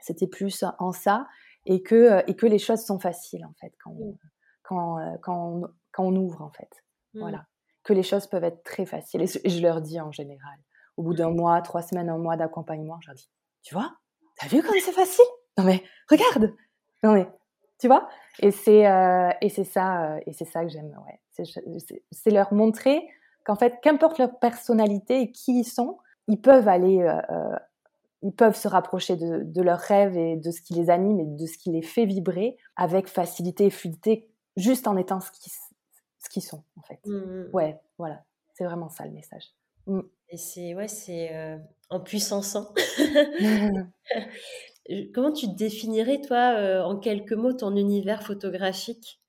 [0.00, 1.26] C'était plus en ça
[1.66, 4.16] et que, euh, et que les choses sont faciles, en fait, quand, mmh.
[4.64, 6.70] Quand, quand, on, quand on ouvre, en fait.
[7.14, 7.20] Mmh.
[7.20, 7.46] Voilà.
[7.84, 9.22] Que les choses peuvent être très faciles.
[9.22, 10.58] Et je leur dis en général,
[10.96, 13.30] au bout d'un mois, trois semaines, un mois d'accompagnement, je leur dis,
[13.62, 13.94] tu vois,
[14.36, 15.24] T'as vu comme c'est facile?
[15.58, 16.52] Non mais regarde
[17.02, 17.28] Non mais
[17.78, 18.08] tu vois?
[18.40, 19.30] Et c'est euh,
[19.64, 20.96] ça euh, et c'est ça que j'aime.
[21.06, 21.44] Ouais.
[22.12, 23.06] C'est leur montrer
[23.44, 25.98] qu'en fait, qu'importe leur personnalité et qui ils sont,
[26.28, 27.56] ils peuvent aller, euh,
[28.22, 31.26] ils peuvent se rapprocher de, de leurs rêves et de ce qui les anime et
[31.26, 35.52] de ce qui les fait vibrer avec facilité et fluidité, juste en étant ce qu'ils
[36.18, 37.00] ce sont en fait.
[37.06, 37.50] Mmh, mmh.
[37.52, 38.24] Ouais, voilà.
[38.54, 39.52] C'est vraiment ça le message.
[39.86, 40.00] Mmh.
[40.30, 41.58] Et c'est ouais, c'est
[41.90, 42.72] en puissançant.
[45.14, 49.20] Comment tu définirais, toi, en quelques mots, ton univers photographique?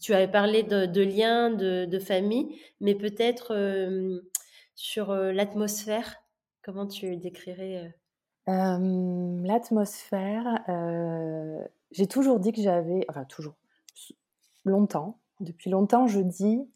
[0.00, 3.52] Tu avais parlé de, liens, de, famille, mais peut-être
[4.74, 6.16] sur l'atmosphère.
[6.62, 7.92] Comment tu décrirais
[8.46, 10.62] L'atmosphère,
[11.90, 13.54] j'ai toujours dit que j'avais, enfin toujours,
[14.66, 16.68] longtemps, depuis longtemps, je dis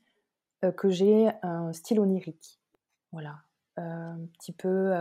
[0.77, 2.61] que j'ai un style onirique.
[3.13, 3.37] Voilà,
[3.77, 4.93] un petit peu.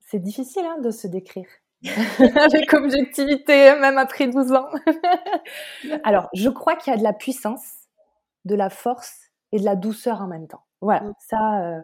[0.00, 1.48] c'est difficile hein, de se décrire.
[2.36, 4.68] avec objectivité, même après 12 ans.
[6.04, 7.66] Alors, je crois qu'il y a de la puissance,
[8.44, 10.64] de la force et de la douceur en même temps.
[10.80, 11.14] Voilà, mmh.
[11.18, 11.80] ça, euh,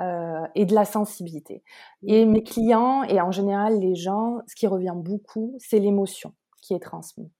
[0.00, 1.62] euh, et de la sensibilité.
[2.02, 2.30] Et mmh.
[2.30, 6.80] mes clients, et en général les gens, ce qui revient beaucoup, c'est l'émotion qui est
[6.80, 7.30] transmise.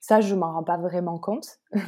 [0.00, 1.60] Ça, je m'en rends pas vraiment compte,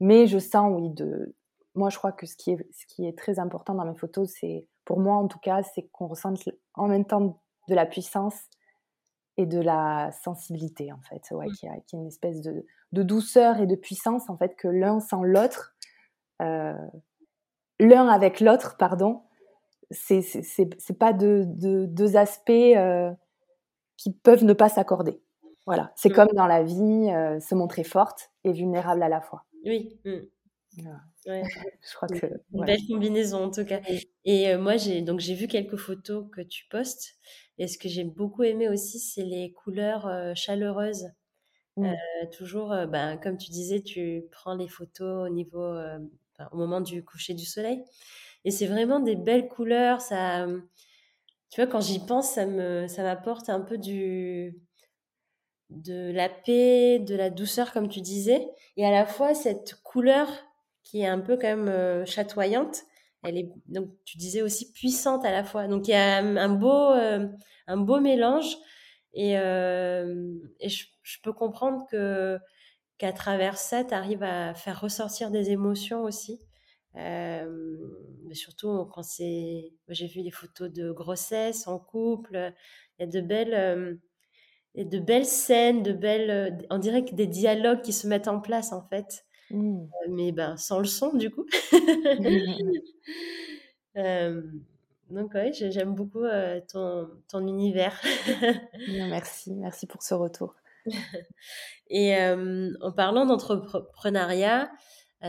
[0.00, 1.34] mais je sens, oui, de,
[1.74, 4.30] moi, je crois que ce qui est, ce qui est très important dans mes photos,
[4.38, 8.36] c'est, pour moi en tout cas, c'est qu'on ressente en même temps de la puissance
[9.36, 11.52] et de la sensibilité, en fait, ouais, mmh.
[11.52, 14.68] qui, a, qui a une espèce de, de, douceur et de puissance, en fait, que
[14.68, 15.74] l'un sans l'autre,
[16.42, 16.74] euh,
[17.78, 19.22] l'un avec l'autre, pardon,
[19.90, 23.10] c'est c'est pas deux, deux, aspects euh,
[23.96, 25.20] qui peuvent ne pas s'accorder.
[25.70, 26.14] Voilà, c'est mmh.
[26.14, 29.44] comme dans la vie, euh, se montrer forte et vulnérable à la fois.
[29.64, 30.00] Oui.
[30.04, 30.18] Mmh.
[31.26, 33.80] Je crois que une belle combinaison en tout cas.
[34.24, 37.14] Et euh, moi j'ai donc j'ai vu quelques photos que tu postes.
[37.58, 41.06] Et ce que j'ai beaucoup aimé aussi, c'est les couleurs chaleureuses.
[41.76, 41.92] Mmh.
[42.36, 45.72] toujours, ben, comme tu disais, tu prends les photos au niveau,
[46.50, 47.84] au moment du coucher du soleil.
[48.44, 50.00] Et c'est vraiment des belles couleurs.
[50.00, 50.48] Ça,
[51.50, 54.58] tu vois, quand j'y pense, ça me, ça m'apporte un peu du,
[55.70, 58.48] de la paix, de la douceur, comme tu disais.
[58.76, 60.28] Et à la fois, cette couleur
[60.82, 62.82] qui est un peu quand même chatoyante,
[63.22, 65.68] elle est, donc tu disais aussi puissante à la fois.
[65.68, 66.92] Donc il y a un beau,
[67.66, 68.56] un beau mélange.
[69.14, 72.38] Et, et je, je, peux comprendre que
[73.00, 76.40] qu'à travers ça, tu arrives à faire ressortir des émotions aussi.
[76.96, 77.78] Euh,
[78.32, 79.72] surtout quand c'est.
[79.88, 82.52] J'ai vu des photos de grossesse en couple.
[82.98, 84.00] Il y a de belles,
[84.74, 86.58] et de belles scènes, de belles.
[86.70, 89.24] On dirait que des dialogues qui se mettent en place en fait.
[89.50, 89.86] Mmh.
[90.10, 91.44] mais ben, sans le son du coup.
[95.10, 96.24] donc oui, j'aime beaucoup
[96.72, 98.00] ton, ton univers.
[98.88, 100.54] merci, merci pour ce retour.
[101.88, 104.70] Et en parlant d'entrepreneuriat,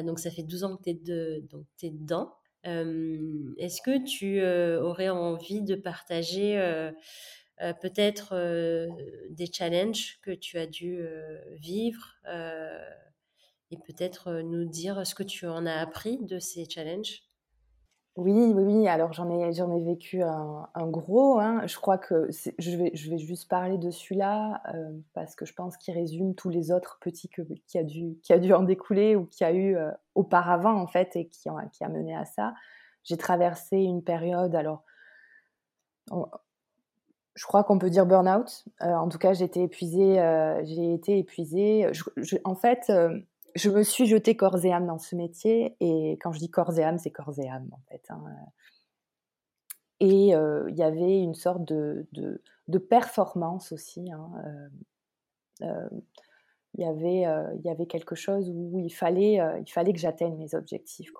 [0.04, 2.36] donc ça fait 12 ans que tu es, de, donc es dedans.
[2.64, 4.46] Est-ce que tu
[4.80, 6.92] aurais envie de partager
[7.80, 8.36] peut-être
[9.30, 11.04] des challenges que tu as dû
[11.54, 12.17] vivre
[13.71, 17.24] et peut-être nous dire ce que tu en as appris de ces challenges?
[18.17, 18.88] Oui, oui, oui.
[18.89, 21.39] Alors j'en ai, j'en ai vécu un, gros.
[21.39, 21.65] Hein.
[21.65, 22.28] Je crois que
[22.60, 26.36] je vais, je vais juste parler de celui-là euh, parce que je pense qu'il résume
[26.36, 29.45] tous les autres petits que, qui a dû, qui a dû en découler ou qui
[29.45, 32.54] a eu euh, auparavant en fait et qui, qui a mené à ça.
[33.04, 34.54] J'ai traversé une période.
[34.56, 34.84] Alors,
[37.36, 38.65] je crois qu'on peut dire burn-out.
[38.82, 40.15] Euh, en tout cas, été épuisée.
[40.63, 41.91] j'ai été épuisée.
[42.44, 42.91] en fait
[43.56, 45.76] je me suis jetée corps et âme dans ce métier.
[45.80, 48.04] Et quand je dis corps et âme, c'est corps et âme, en fait.
[48.10, 48.24] Hein.
[50.00, 54.12] Et euh, il y avait une sorte de, de, performance aussi.
[54.12, 55.89] Hein, euh, euh,
[56.74, 57.28] il y avait,
[57.63, 61.12] y avait quelque chose où il fallait, il fallait que j'atteigne mes objectifs.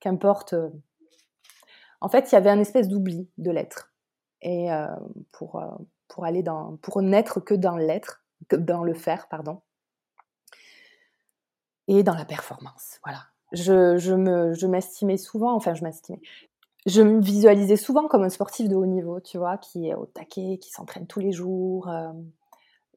[0.00, 0.54] Qu'importe.
[2.00, 3.89] En fait, il y avait un espèce d'oubli de l'être.
[4.42, 4.68] Et
[5.32, 5.62] pour,
[6.08, 9.60] pour aller dans, pour n'être que dans l'être, dans le faire, pardon
[11.90, 13.00] et dans la performance.
[13.04, 13.24] Voilà.
[13.52, 16.20] Je, je, me, je m'estimais souvent, enfin je m'estimais,
[16.86, 20.06] je me visualisais souvent comme un sportif de haut niveau, tu vois, qui est au
[20.06, 21.88] taquet, qui s'entraîne tous les jours.
[21.88, 22.12] Euh,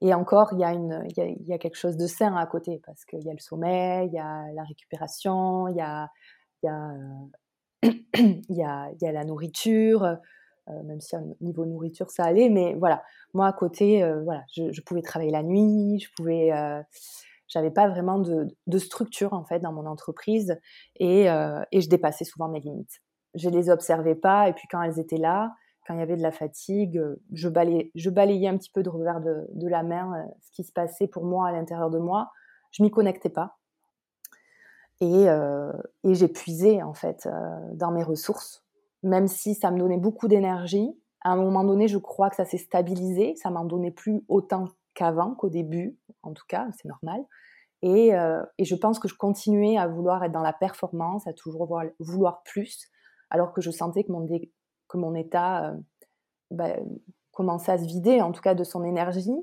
[0.02, 3.04] et encore, il y, a y y a quelque chose de sain à côté, parce
[3.06, 6.10] qu'il y a le sommeil, il y a la récupération, il y a,
[6.62, 6.92] y a,
[8.50, 10.16] y a, la nourriture, euh,
[10.68, 14.82] même si au niveau nourriture ça allait, mais voilà, moi à côté, euh, voilà, je,
[14.82, 16.52] pouvais travailler la nuit, je pouvais
[17.54, 20.58] j'avais pas vraiment de, structure en fait dans mon entreprise
[20.96, 23.02] et, euh, et, je dépassais souvent mes limites.
[23.36, 25.54] Je les observais pas et puis quand elles étaient là,
[25.86, 27.02] quand il y avait de la fatigue,
[27.34, 31.08] je balayais, un petit peu de revers de, la main euh, ce qui se passait
[31.08, 32.32] pour moi à l'intérieur de moi.
[32.72, 33.58] Je m'y connectais pas
[35.00, 35.72] et, euh,
[36.04, 37.28] et j'épuisais en fait
[37.74, 38.66] dans mes ressources,
[39.04, 40.98] même si ça me donnait beaucoup d'énergie.
[41.22, 44.70] À un moment donné, je crois que ça s'est stabilisé, ça m'en donnait plus autant
[44.94, 47.24] qu'avant, qu'au début, en tout cas, c'est normal.
[47.82, 51.34] Et, euh, et, je pense que je continuais à vouloir être dans la performance, à
[51.34, 51.68] toujours
[52.00, 52.88] vouloir, plus,
[53.30, 55.78] alors que je sentais que mon, que mon état euh,
[56.50, 56.76] bah,
[57.32, 59.36] commençait à se vider, en tout cas de son énergie.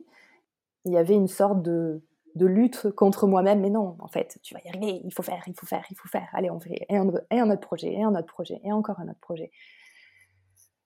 [0.87, 2.03] Il y avait une sorte de,
[2.34, 5.42] de lutte contre moi-même, mais non, en fait, tu vas y arriver, il faut faire,
[5.46, 6.28] il faut faire, il faut faire.
[6.32, 9.20] Allez, on fait et un, autre projet, et un autre projet, et encore un autre
[9.20, 9.50] projet.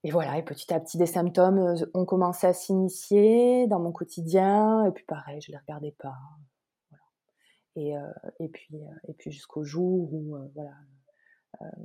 [0.03, 3.91] Et voilà, et petit à petit, des symptômes euh, ont commencé à s'initier dans mon
[3.91, 6.17] quotidien, et puis pareil, je ne les regardais pas.
[7.75, 8.01] Et, euh,
[8.39, 10.71] et puis, euh, et puis jusqu'au jour où, voilà,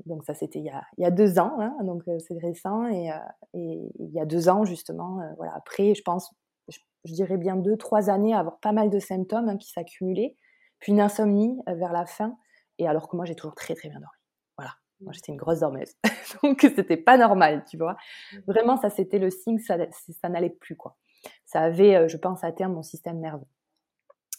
[0.05, 2.89] donc ça c'était il, il, y a deux ans, hein, donc c'est récent.
[2.89, 3.11] Et,
[3.55, 6.35] et, il y a deux ans justement, voilà, après je pense,
[6.71, 10.37] je, dirais bien deux, trois années à avoir pas mal de symptômes hein, qui s'accumulaient,
[10.79, 12.37] puis une insomnie vers la fin.
[12.79, 14.17] Et alors que moi j'ai toujours très très bien dormi.
[14.57, 15.93] Voilà, moi j'étais une grosse dormeuse,
[16.43, 17.97] donc c'était pas normal, tu vois.
[18.33, 18.37] Mmh.
[18.47, 20.97] Vraiment ça c'était le signe, ça, ça n'allait plus quoi.
[21.45, 23.47] Ça avait, je pense, à terme mon système nerveux.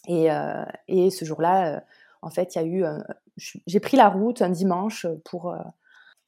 [0.08, 1.80] Et, euh, et ce jour-là, euh,
[2.22, 2.84] en fait, il y a eu.
[3.36, 5.54] j'ai pris la route un dimanche pour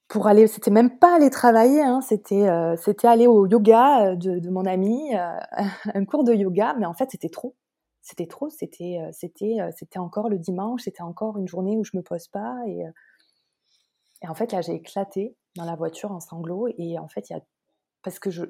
[0.09, 4.51] pour aller, c'était même pas aller travailler, hein, c'était c'était aller au yoga de, de
[4.51, 5.15] mon ami,
[5.95, 7.57] un cours de yoga, mais en fait c'était trop,
[8.03, 12.03] c'était trop, c'était c'était c'était encore le dimanche, c'était encore une journée où je me
[12.03, 12.85] pose pas et
[14.25, 16.69] Et en fait, là, j'ai éclaté dans la voiture en sanglots.
[16.79, 17.43] Et en fait, il y a.
[18.03, 18.45] Parce que je.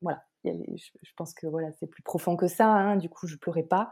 [0.00, 0.24] Voilà.
[0.44, 2.66] je, pense que voilà, c'est plus profond que ça.
[2.66, 3.90] Hein, du coup, je pleurais pas.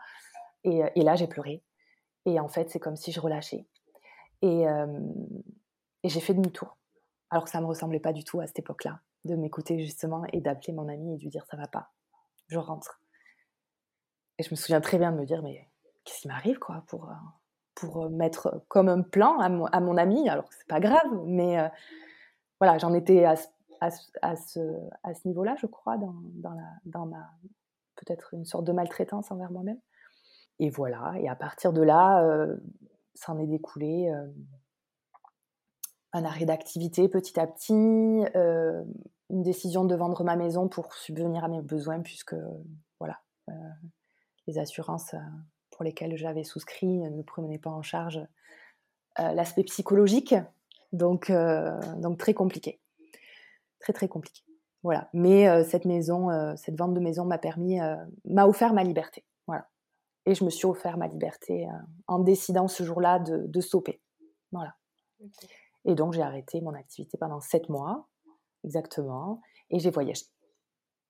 [0.65, 1.63] Et, et là, j'ai pleuré.
[2.27, 3.67] Et en fait, c'est comme si je relâchais.
[4.43, 4.65] Et,
[6.03, 6.77] et j'ai fait demi-tour.
[7.31, 10.41] Alors que ça me ressemblait pas du tout à cette époque-là, de m'écouter justement et
[10.41, 11.91] d'appeler mon ami et de lui dire ça va pas,
[12.49, 13.01] je rentre.
[14.39, 15.69] Et je me souviens très bien de me dire mais
[16.05, 17.13] qu'est-ce qui m'arrive quoi pour,
[17.75, 21.07] pour mettre comme un plan à mon, à mon ami, alors que c'est pas grave,
[21.25, 21.71] mais
[22.59, 23.35] voilà, j'en étais à,
[23.81, 23.91] à,
[24.23, 24.61] à, ce,
[25.03, 27.31] à ce niveau-là, je crois, dans, dans, la, dans ma
[27.97, 29.79] peut-être une sorte de maltraitance envers moi-même.
[30.59, 32.47] Et voilà, et à partir de là,
[33.15, 34.13] ça en est découlé
[36.13, 38.85] un arrêt d'activité petit à petit, euh,
[39.31, 42.35] une décision de vendre ma maison pour subvenir à mes besoins, puisque
[42.99, 43.53] voilà, euh,
[44.47, 45.19] les assurances euh,
[45.71, 48.21] pour lesquelles j'avais souscrit ne prenaient pas en charge
[49.19, 50.35] l'aspect psychologique,
[50.93, 51.33] donc,
[51.99, 52.81] donc très compliqué,
[53.81, 54.43] très très compliqué.
[54.83, 55.11] Voilà.
[55.13, 57.81] Mais cette maison, cette vente de maison m'a permis,
[58.25, 59.25] m'a offert ma liberté.
[59.47, 59.69] Voilà.
[60.27, 61.67] Et je me suis offert ma liberté
[62.07, 64.01] en décidant ce jour-là de, de stopper.
[64.53, 64.75] Voilà.
[65.85, 68.09] Et donc, j'ai arrêté mon activité pendant sept mois,
[68.65, 69.41] exactement,
[69.71, 70.25] et j'ai voyagé.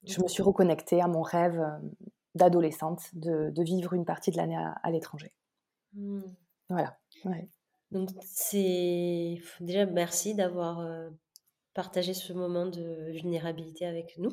[0.04, 1.78] Je me suis reconnectée à mon rêve euh,
[2.34, 5.32] d'adolescente de, vivre une partie de l'année à, l'étranger.
[5.94, 6.22] Mmh.
[6.68, 6.96] Voilà.
[7.90, 11.10] Donc, c'est déjà merci d'avoir euh,
[11.74, 14.30] partagé ce moment de vulnérabilité avec nous.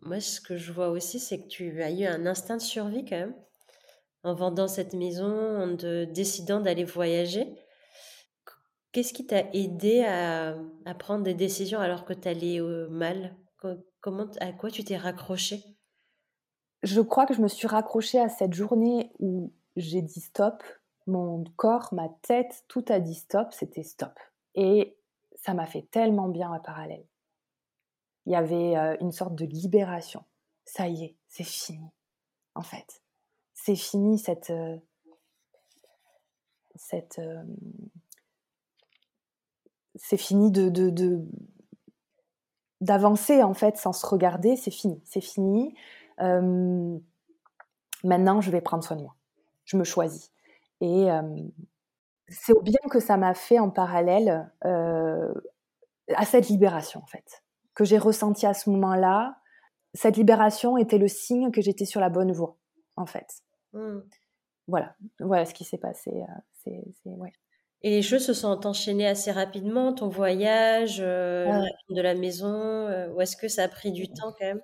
[0.00, 3.04] moi, ce que je vois aussi, c'est que tu as eu un instinct de survie
[3.04, 3.34] quand même
[4.22, 5.74] en vendant cette maison, en
[6.06, 7.54] décidant d'aller voyager.
[8.92, 10.54] Qu'est-ce qui t'a aidé à,
[10.98, 13.36] prendre des décisions alors que tu allais mal?
[14.00, 15.62] Comment, À quoi tu t'es raccroché
[16.82, 20.62] Je crois que je me suis raccrochée à cette journée où j'ai dit stop.
[21.06, 24.18] Mon corps, ma tête, tout a dit stop, c'était stop.
[24.54, 24.98] Et
[25.36, 27.06] ça m'a fait tellement bien à parallèle.
[28.26, 30.24] Il y avait euh, une sorte de libération.
[30.64, 31.88] Ça y est, c'est fini,
[32.54, 33.02] en fait.
[33.54, 34.76] C'est fini cette, euh,
[36.74, 37.42] cette euh,
[39.98, 41.20] c'est fini de,
[42.80, 45.74] d'avancer en fait sans se regarder, c'est fini, c'est fini.
[46.18, 47.00] maintenant,
[48.40, 49.14] je vais prendre soin de moi.
[49.64, 50.32] Je me choisis.
[50.80, 51.08] Et
[52.28, 57.42] c'est au bien que ça m'a fait en parallèle à cette libération en fait,
[57.74, 59.36] que j'ai ressentie à ce moment-là.
[59.94, 62.56] Cette libération était le signe que j'étais sur la bonne voie
[62.96, 63.42] en fait.
[63.72, 63.98] Mmh.
[64.68, 66.24] Voilà, voilà ce qui s'est passé.
[66.62, 67.32] c'est, ouais.
[67.82, 73.08] Et les choses se sont enchaînées assez rapidement, ton voyage, euh, de la maison, euh,
[73.12, 74.60] ou est-ce que ça a pris du temps quand même?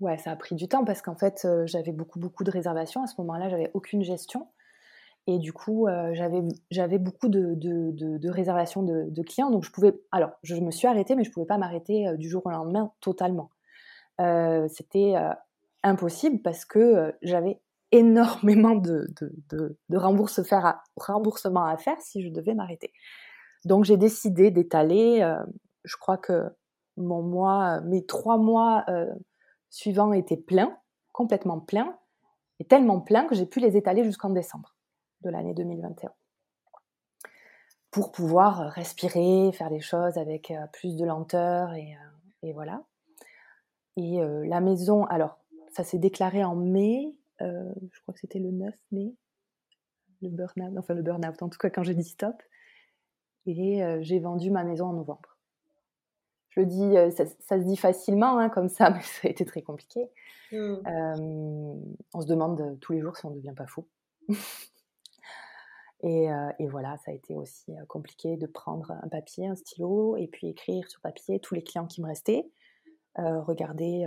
[0.00, 3.02] Ouais, ça a pris du temps parce qu'en fait, euh, j'avais beaucoup, beaucoup de réservations.
[3.02, 4.48] À ce moment-là, j'avais aucune gestion.
[5.28, 9.50] Et du coup, j'avais, j'avais beaucoup de, de, de, réservations de, clients.
[9.50, 9.94] Donc, je pouvais.
[10.10, 12.90] Alors, je me suis arrêtée, mais je ne pouvais pas m'arrêter du jour au lendemain
[13.00, 13.48] totalement.
[14.18, 15.14] c'était
[15.84, 17.60] impossible parce que j'avais
[17.92, 19.06] énormément de,
[19.50, 19.76] de,
[21.66, 22.92] à faire si je devais m'arrêter.
[23.64, 25.40] Donc j'ai décidé d'étaler, euh,
[25.84, 26.48] je crois que
[26.96, 29.12] mon mois, mes trois mois euh,
[29.70, 30.76] suivants étaient pleins,
[31.12, 31.96] complètement pleins,
[32.58, 34.74] et tellement pleins que j'ai pu les étaler jusqu'en décembre
[35.20, 36.12] de l'année 2021
[37.90, 42.82] pour pouvoir respirer, faire les choses avec euh, plus de lenteur et voilà.
[43.96, 45.38] Et la maison, alors
[45.70, 49.14] ça s'est déclaré en mai, euh, je crois que c'était le 9 mai,
[50.20, 52.40] le burn-out, enfin le burn-out en tout cas quand j'ai dit stop.
[53.46, 55.36] Et euh, j'ai vendu ma maison en novembre.
[56.50, 59.44] Je le dis, euh, ça, se dit facilement hein, comme ça, mais ça a été
[59.44, 60.08] très compliqué.
[60.52, 60.82] Mmh.
[62.12, 63.88] on se demande tous les jours si on ne devient pas fou.
[66.02, 66.26] et,
[66.58, 70.48] et, voilà, ça a été aussi compliqué de prendre un papier, un stylo, et puis
[70.48, 72.50] écrire sur papier tous les clients qui me restaient,
[73.16, 74.04] regarder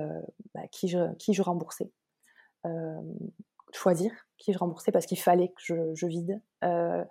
[0.54, 1.92] bah, qui, je, qui je remboursais.
[2.66, 3.02] Euh,
[3.74, 7.04] choisir qui je remboursais parce qu'il fallait que je, vide, euh,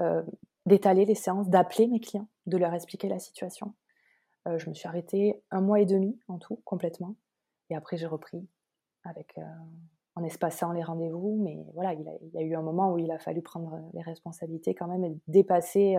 [0.00, 0.22] euh,
[0.66, 3.74] d'étaler les séances, d'appeler mes clients, de leur expliquer la situation.
[4.46, 7.14] je me suis arrêtée un mois et demi en tout, complètement.
[7.70, 8.44] Et après, j'ai repris
[9.04, 9.38] avec,
[10.16, 11.40] en espaçant les rendez-vous.
[11.44, 14.74] Mais voilà, il, y a eu un moment où il a fallu prendre les responsabilités
[14.74, 15.96] quand même et dépasser,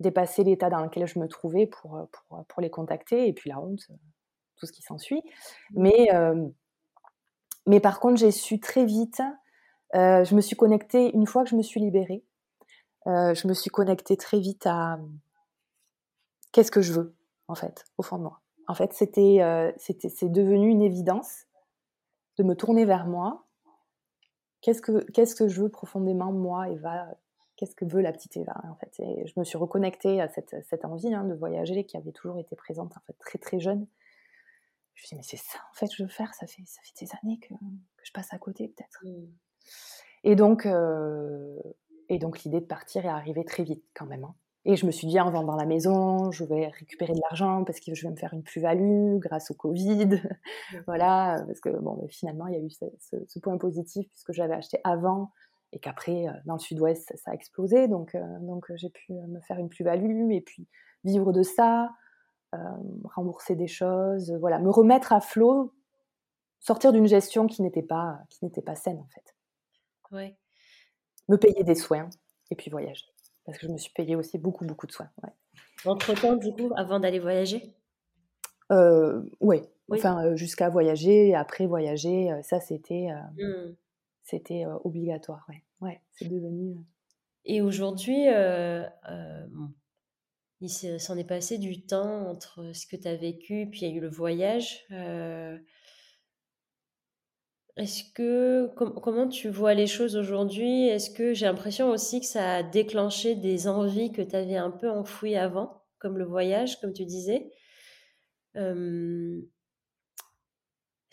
[0.00, 3.28] dépasser l'état dans lequel je me trouvais pour, pour, pour, les contacter.
[3.28, 3.88] Et puis la honte,
[4.56, 5.22] tout ce qui s'ensuit.
[5.72, 5.82] Mmh.
[5.82, 6.08] Mais
[7.66, 9.20] mais par contre, j'ai su très vite,
[9.94, 12.24] euh, je me suis connectée, une fois que je me suis libérée,
[13.06, 14.98] euh, je me suis connectée très vite à
[16.52, 17.14] qu'est-ce que je veux,
[17.48, 18.40] en fait, au fond de moi.
[18.68, 21.46] En fait, c'était, euh, c'est devenu une évidence
[22.38, 23.44] de me tourner vers moi.
[24.60, 27.08] Qu'est-ce que, qu'est-ce que je veux profondément, moi, Eva,
[27.56, 28.92] qu'est-ce que veut la petite Eva en fait?
[29.00, 32.38] Et je me suis reconnectée à cette, cette envie hein, de voyager qui avait toujours
[32.38, 33.86] été présente en fait très très jeune.
[34.96, 36.34] Je me suis dit mais c'est ça en fait que je veux faire.
[36.34, 39.04] Ça fait ça fait des années que, que je passe à côté peut-être.
[39.04, 39.26] Mmh.
[40.24, 41.56] Et donc euh,
[42.08, 44.24] et donc l'idée de partir est arrivée très vite quand même.
[44.24, 44.34] Hein.
[44.68, 47.78] Et je me suis dit, en vendant la maison, je vais récupérer de l'argent parce
[47.78, 50.20] que je vais me faire une plus-value grâce au Covid.
[50.88, 54.80] voilà, parce que bon, finalement, il y a eu ce, point positif puisque j'avais acheté
[54.82, 55.30] avant
[55.72, 57.86] et qu'après, euh, dans le sud-ouest, ça a explosé.
[57.86, 60.66] Donc, euh, donc j'ai pu me faire une plus-value et puis
[61.04, 61.88] vivre de ça,
[63.04, 65.74] rembourser des choses, voilà, me remettre à flot,
[66.60, 69.34] sortir d'une gestion qui n'était pas, qui n'était pas saine en fait.
[70.10, 70.36] Ouais.
[71.28, 72.08] Me payer des soins
[72.50, 73.06] et puis voyager
[73.46, 75.08] parce que je me suis payé aussi beaucoup, beaucoup de soins.
[75.84, 77.74] Entre-temps, du coup, avant d'aller voyager?
[78.72, 83.76] Euh, Oui, enfin, euh, jusqu'à voyager, après voyager, euh, ça, c'était mmh.
[84.24, 85.62] c'était obligatoire, ouais.
[85.80, 86.76] Ouais, c'est devenu...
[87.48, 88.26] Et aujourd'hui,
[90.60, 93.92] il s'en est passé du temps entre ce que tu as vécu, puis il y
[93.92, 94.86] a eu le voyage.
[97.76, 100.88] Est-ce que comment tu vois les choses aujourd'hui?
[100.88, 104.70] Est-ce que j'ai l'impression aussi que ça a déclenché des envies que tu avais un
[104.70, 107.50] peu enfouies avant, comme le voyage, comme tu disais?
[108.54, 109.42] Est-ce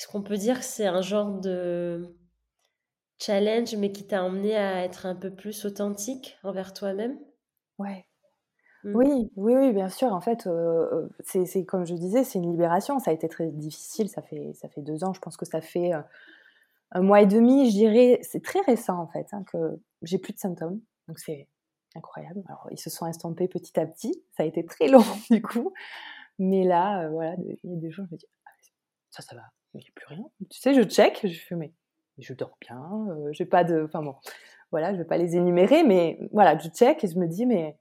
[0.08, 2.16] qu'on peut dire que c'est un genre de
[3.20, 7.20] challenge, mais qui t'a emmené à être un peu plus authentique envers toi-même?
[7.78, 8.06] Ouais.
[8.84, 8.96] Mmh.
[8.96, 10.14] Oui, oui, oui, bien sûr.
[10.14, 10.48] En fait,
[11.24, 13.00] c'est comme je disais, c'est une libération.
[13.00, 14.10] Ça a été très difficile.
[14.10, 15.14] Ça fait, ça fait deux ans.
[15.14, 15.92] Je pense que ça fait
[16.94, 20.34] un mois et demi, je dirais, c'est très récent en fait, hein, que j'ai plus
[20.34, 20.80] de symptômes.
[21.08, 21.48] Donc c'est
[21.96, 22.44] incroyable.
[22.48, 24.24] Alors ils se sont estompés petit à petit.
[24.32, 25.74] Ça a été très long du coup.
[26.40, 28.52] Mais là, euh, voilà, il y a des jours, je me dis, ah,
[29.10, 29.44] ça, ça va.
[29.74, 30.24] Il n'y a plus rien.
[30.50, 31.74] Tu sais, je check, je fais, mais,
[32.20, 33.08] je dors bien.
[33.32, 33.84] J'ai pas de.
[33.86, 34.16] Enfin bon,
[34.72, 37.78] voilà, je vais pas les énumérer, mais voilà, je check et je me dis, mais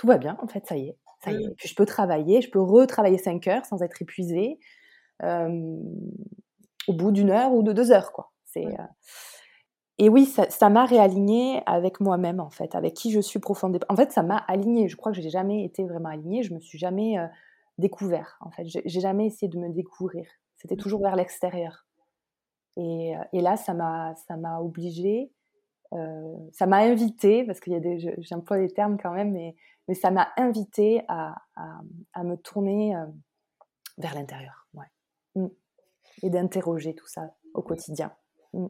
[0.00, 0.96] tout va bien, en fait, ça y est.
[1.22, 1.54] Ça y est.
[1.58, 4.58] Puis je peux travailler, je peux retravailler 5 heures sans être épuisée.
[5.22, 5.76] Euh,
[6.88, 8.32] au bout d'une heure ou de deux heures, quoi.
[8.46, 8.86] C'est euh,
[9.98, 13.84] et oui, ça m'a réaligné avec moi-même en fait, avec qui je suis profondément.
[13.90, 14.88] En fait, ça m'a aligné.
[14.88, 16.42] Je crois que j'ai jamais été vraiment alignée.
[16.42, 17.26] Je me suis jamais euh,
[17.76, 18.38] découvert.
[18.40, 20.26] En fait, j'ai jamais essayé de me découvrir.
[20.56, 20.78] C'était mmh.
[20.78, 21.86] toujours vers l'extérieur.
[22.78, 25.30] Et, euh, et, là, ça m'a ça m'a obligée.
[26.52, 30.10] Ça m'a invité parce qu'il y a des j'emploie des termes quand même, mais ça
[30.10, 31.34] m'a invité à,
[32.22, 32.94] me tourner
[33.98, 34.68] vers l'intérieur.
[34.74, 34.86] Ouais.
[35.34, 35.48] Mmh.
[36.22, 38.12] Et d'interroger tout ça au quotidien.
[38.52, 38.66] Mm.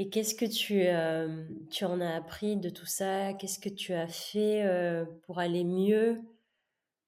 [0.00, 3.34] Et qu'est-ce que tu, euh, tu en as appris de tout ça?
[3.34, 6.22] Qu'est-ce que tu as fait euh, pour aller mieux?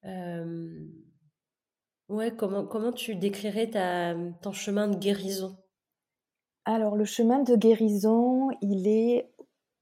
[0.05, 0.89] Euh,
[2.09, 5.57] Ouais, comment, comment tu décrirais ta, ton chemin de guérison?
[6.73, 9.29] Alors, le chemin de guérison, il est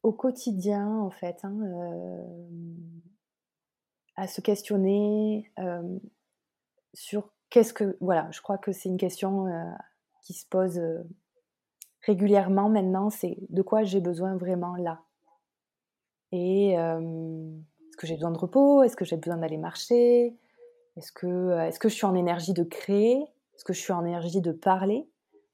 [0.03, 1.55] au quotidien, en fait, hein,
[4.17, 5.53] à se questionner
[6.95, 7.99] sur qu'est-ce que.
[8.01, 9.49] Voilà, je crois que c'est une question
[10.23, 10.81] qui se pose
[12.07, 15.03] régulièrement maintenant, c'est de quoi j'ai besoin vraiment là?
[16.33, 18.83] Et est-ce que j'ai besoin de repos?
[18.83, 20.39] Est-ce que j'ai besoin d'aller marcher?
[20.97, 23.21] Est-ce que, est que je suis en énergie de créer?
[23.55, 25.07] Est-ce que je suis en énergie de parler?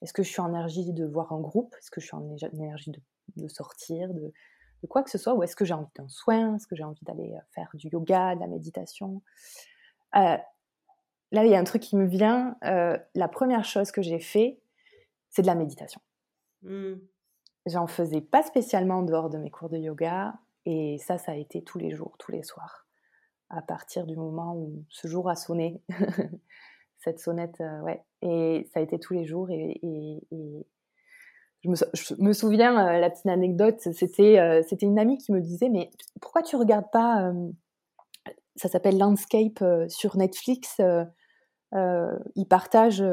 [0.05, 1.75] Est-ce que je suis en énergie de voir un groupe?
[1.79, 2.93] Est-ce que je suis en énergie
[3.37, 4.33] de, sortir de,
[4.87, 5.35] quoi que ce soit?
[5.35, 6.57] Ou est-ce que j'ai envie d'un soin?
[6.57, 9.23] Est-ce que j'ai envie d'aller faire du yoga, de la méditation?
[10.13, 10.45] Là,
[11.33, 12.57] il y a un truc qui me vient.
[12.61, 14.61] la première chose que j'ai fait,
[15.31, 16.03] c'est de la méditation.
[16.63, 16.97] Mmh.
[17.65, 20.35] J'en faisais pas spécialement en dehors de mes cours de yoga,
[20.67, 22.87] et ça, ça a été tous les jours, tous les soirs,
[23.49, 25.83] à partir du moment où ce jour a sonné,
[27.05, 29.81] cette sonnette, euh, ouais, et ça a été tous les jours, et,
[31.63, 35.71] je, me, souviens, euh, la petite anecdote, c'était euh, c'était une amie qui me disait,
[35.71, 35.91] mais
[36.21, 37.33] pourquoi tu regardes pas,
[38.57, 40.81] ça s'appelle Landscape sur Netflix,
[41.73, 43.05] ils partagent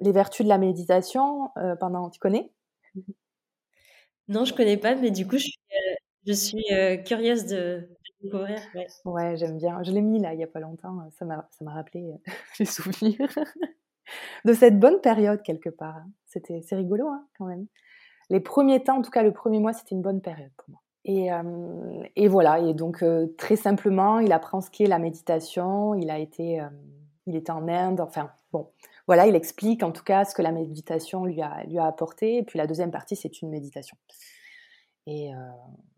[0.00, 2.10] les vertus de la méditation euh, pendant.
[2.10, 2.50] Tu connais?
[4.28, 7.88] Non, je connais pas, mais du coup, je suis, euh, euh, curieuse de,
[8.22, 8.58] découvrir.
[9.04, 9.82] Ouais, j'aime bien.
[9.82, 10.98] Je l'ai mis là il y a pas longtemps.
[11.18, 12.12] Ça m'a, rappelé
[12.58, 13.28] les souvenirs
[14.44, 15.96] de cette bonne période quelque part.
[15.96, 16.10] Hein.
[16.26, 17.66] C'était, c'est rigolo hein, quand même.
[18.30, 20.80] Les premiers temps, en tout cas le premier mois, c'était une bonne période pour moi.
[21.04, 21.28] Et,
[22.16, 22.58] et voilà.
[22.58, 23.04] Et donc
[23.36, 25.94] très simplement, il apprend ce qu'est la méditation.
[25.94, 26.60] Il a été,
[27.26, 28.00] il était en Inde.
[28.00, 28.68] Enfin bon
[29.06, 32.38] voilà, il explique en tout cas ce que la méditation lui a, lui a apporté.
[32.38, 33.96] Et puis la deuxième partie, c'est une méditation.
[35.06, 35.38] Et euh,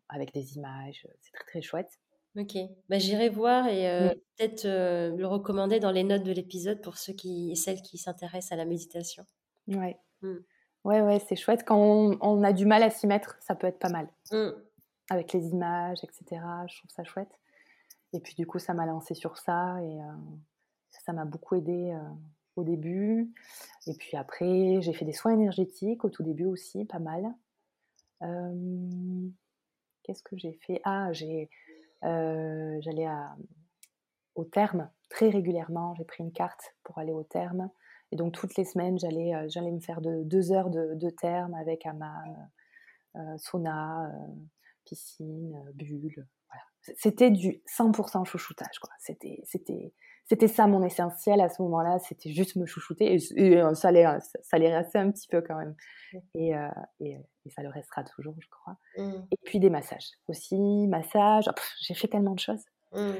[0.08, 1.98] avec des images, c'est très très chouette.
[2.38, 2.56] Ok,
[2.88, 6.96] bah, j'irai voir et euh, peut-être euh, le recommander dans les notes de l'épisode pour
[6.96, 9.26] ceux qui et celles qui s'intéressent à la méditation.
[9.66, 10.36] Ouais, mmh.
[10.84, 11.64] ouais, ouais, c'est chouette.
[11.66, 11.78] Quand
[12.20, 14.08] on, a du mal à s'y mettre, ça peut être pas mal.
[14.30, 14.50] Mmh.
[15.10, 16.40] avec les images, etc.
[16.68, 17.40] Je trouve ça chouette.
[18.12, 19.98] Et puis du coup, ça m'a lancé sur ça et
[20.90, 21.92] ça m'a beaucoup aidé
[22.54, 23.34] au début.
[23.88, 27.34] Et puis après, j'ai fait des soins énergétiques au tout début aussi, pas mal.
[30.04, 30.80] Qu'est-ce que j'ai fait?
[30.84, 31.50] Ah, j'ai,
[32.02, 33.08] j'allais
[34.34, 35.94] au terme très régulièrement.
[35.96, 37.70] J'ai pris une carte pour aller au terme.
[38.12, 41.54] Et donc toutes les semaines, j'allais, j'allais me faire de, deux heures de, de terme
[41.54, 42.48] avec hammam,
[43.36, 44.10] sauna,
[44.84, 46.26] piscine, bulle.
[46.96, 48.80] C'était du 100% chouchoutage.
[49.44, 49.92] C'était,
[50.28, 51.98] c'était, ça mon essentiel à ce moment-là.
[51.98, 53.14] C'était juste me chouchouter.
[53.14, 53.18] Et,
[53.74, 55.74] ça, allait, ça allait rester un petit peu quand même.
[56.34, 56.52] Et,
[57.00, 57.18] et,
[57.50, 58.76] ça le restera toujours, je crois.
[58.98, 59.22] Mmh.
[59.30, 60.86] Et puis des massages aussi.
[60.86, 61.48] Massages.
[61.48, 62.64] Oh, j'ai fait tellement de choses.
[62.92, 63.12] Mmh.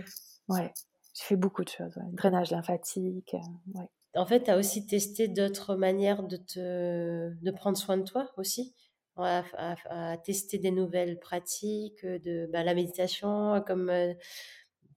[0.49, 0.73] Ouais.
[1.15, 1.99] J'ai fait beaucoup de choses.
[2.13, 3.35] Drainage lymphatique.
[3.75, 3.89] ouais.
[4.15, 8.31] En fait, tu as aussi testé d'autres manières de, te, de prendre soin de toi
[8.37, 8.75] aussi
[9.17, 13.93] à, tester des nouvelles pratiques, de bah, la méditation, comme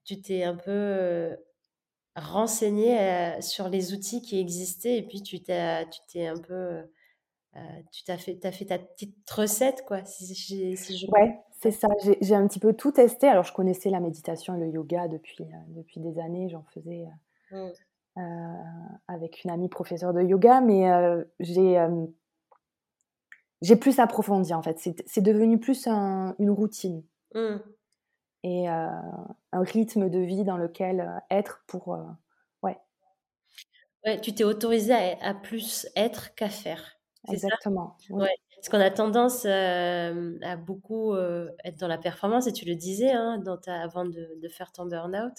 [0.04, 1.36] tu t'es un peu
[2.16, 6.82] renseigné sur les outils qui existaient et puis tu t'es, tu t'es un peu,
[7.90, 10.04] tu t'as fait, as fait ta petite recette quoi.
[10.04, 11.88] Si, si Ouais, c'est ça.
[12.20, 13.28] J'ai, un petit peu tout testé.
[13.28, 16.48] Alors je connaissais la méditation et le yoga depuis, depuis des années.
[16.48, 17.06] J'en faisais.
[17.50, 17.70] Mmh.
[19.08, 20.86] avec une amie professeure de yoga, mais
[21.40, 21.78] j'ai
[23.62, 24.78] j'ai plus approfondi en fait.
[25.06, 27.02] C'est devenu plus une routine
[27.34, 27.56] mmh.
[28.42, 28.88] Et euh,
[29.52, 31.94] un rythme de vie dans lequel euh, être pour.
[31.94, 32.02] Euh,
[32.62, 32.78] ouais.
[34.04, 36.98] Ouais, tu t'es autorisé à, plus être qu'à faire.
[37.28, 37.96] Exactement.
[38.10, 38.34] Ouais.
[38.56, 41.16] Parce qu'on a tendance à beaucoup
[41.64, 44.70] être dans la performance, et tu le disais hein, dans ta, avant de, de faire
[44.70, 45.34] ton burn-out.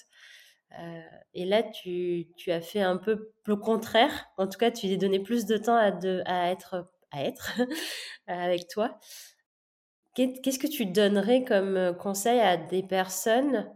[1.34, 4.26] et là, tu, tu, as fait un peu le contraire.
[4.38, 7.54] En tout cas, tu t'es donné plus de temps à, de, à être à être
[8.28, 9.00] avec toi.
[10.14, 13.68] Qu'est-ce que tu donnerais comme euh, conseil à des personnes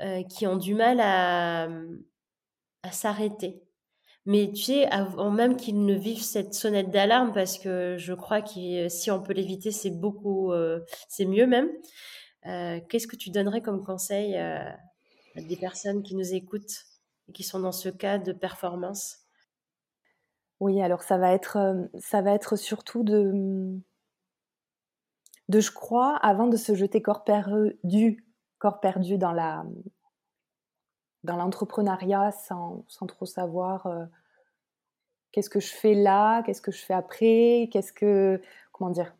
[0.00, 1.68] euh, qui ont du mal à,
[2.90, 3.62] s'arrêter?
[4.24, 8.40] Mais tu sais, avant même qu'ils ne vivent cette sonnette d'alarme, parce que je crois
[8.40, 11.68] que si on peut l'éviter, c'est beaucoup, euh, c'est mieux même.
[12.88, 14.76] Qu'est-ce que tu donnerais comme conseil à
[15.34, 16.84] des personnes qui nous écoutent
[17.28, 19.18] et qui sont dans ce cas de performance?
[20.60, 23.80] Oui, alors ça va être, ça va être surtout de,
[25.48, 28.24] de, je crois, avant de se jeter corps perdu,
[28.58, 29.64] corps perdu dans la,
[31.22, 33.88] dans l'entrepreneuriat sans, trop savoir
[35.32, 38.40] qu'est-ce que je fais là, qu'est-ce que je fais après, qu'est-ce que,
[38.72, 39.14] comment dire?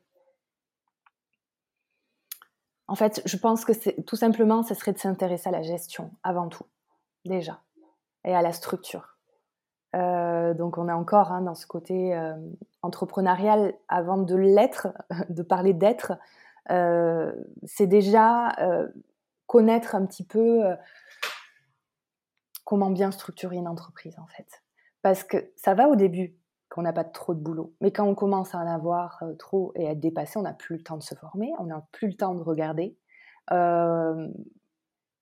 [2.87, 6.49] En fait, je pense que tout simplement, ce serait de s'intéresser à la gestion avant
[6.49, 6.67] tout,
[7.25, 7.63] déjà,
[8.25, 9.14] et à la structure.
[10.55, 12.35] Euh, donc on est encore hein, dans ce côté euh,
[12.83, 14.89] entrepreneurial avant de l'être,
[15.29, 16.13] de parler d'être.
[16.71, 17.33] Euh,
[17.65, 18.57] c'est déjà
[19.47, 20.63] connaître un petit peu
[22.65, 24.63] comment bien structurer une entreprise en fait.
[25.03, 26.35] Parce que ça va au début
[26.71, 27.75] qu'on n'a pas trop de boulot.
[27.83, 30.79] Mais quand on commence à en avoir trop et à être dépassé, on n'a plus
[30.79, 32.97] le temps de se former, on n'a plus le temps de regarder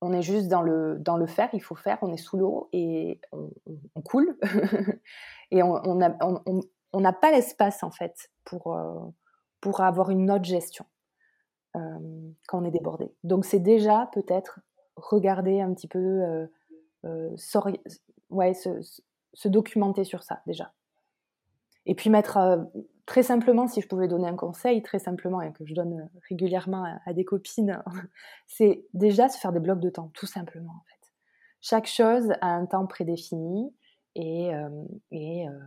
[0.02, 2.68] on est juste dans le, dans le faire, il faut faire, on est sous l'eau
[2.72, 4.36] et on, coule.
[5.52, 8.98] et on n'a on, pas l'espace, en fait, pour, euh,
[9.60, 10.84] pour avoir une autre gestion
[11.76, 11.80] euh,
[12.48, 13.14] quand on est débordé.
[13.22, 14.58] Donc, c'est déjà peut-être
[14.96, 16.48] regarder un petit peu,
[17.04, 17.36] euh,
[18.28, 20.72] ouais, se, documenter sur ça, déjà.
[21.86, 22.38] Et puis mettre
[23.06, 26.84] très simplement, si je pouvais donner un conseil, très simplement, et que je donne régulièrement
[27.04, 27.82] à, des copines,
[28.46, 31.12] c'est déjà se faire des blocs de temps, tout simplement en fait.
[31.60, 33.72] Chaque chose a un temps prédéfini
[34.14, 34.68] et, euh,
[35.12, 35.60] euh,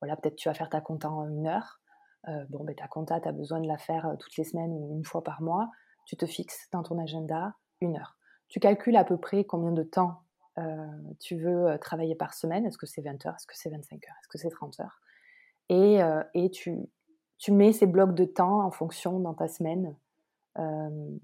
[0.00, 1.80] voilà, peut-être tu vas faire ta compta en une heure.
[2.28, 4.96] Euh, bon, ben, ta compta, tu as besoin de la faire toutes les semaines ou
[4.96, 5.70] une fois par mois.
[6.06, 8.16] Tu te fixes dans ton agenda une heure.
[8.48, 10.20] Tu calcules à peu près combien de temps
[11.18, 12.64] tu veux travailler par semaine.
[12.64, 13.34] Est-ce que c'est 20 heures?
[13.34, 14.14] Est-ce que c'est 25 heures?
[14.20, 15.00] Est-ce que c'est 30 heures?
[15.68, 16.78] Et, euh, et tu,
[17.38, 19.96] tu, mets ces blocs de temps en fonction dans ta semaine.
[20.58, 21.18] Euh,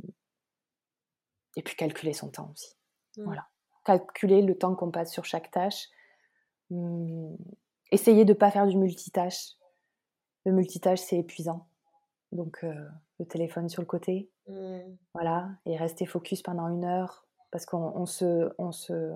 [1.57, 2.77] et puis calculer son temps aussi.
[3.17, 3.25] Mmh.
[3.25, 3.47] Voilà.
[3.85, 5.89] Calculer le temps qu'on passe sur chaque tâche.
[6.71, 7.35] Mmh.
[7.91, 9.57] Essayer de ne pas faire du multitâche.
[10.45, 11.67] Le multitâche, c'est épuisant.
[12.33, 12.89] Donc, euh,
[13.19, 14.31] le téléphone sur le côté.
[14.49, 14.79] Mmh.
[15.15, 15.51] Voilà.
[15.67, 17.27] Et rester focus pendant une heure.
[17.51, 19.13] Parce qu'on on se, on se,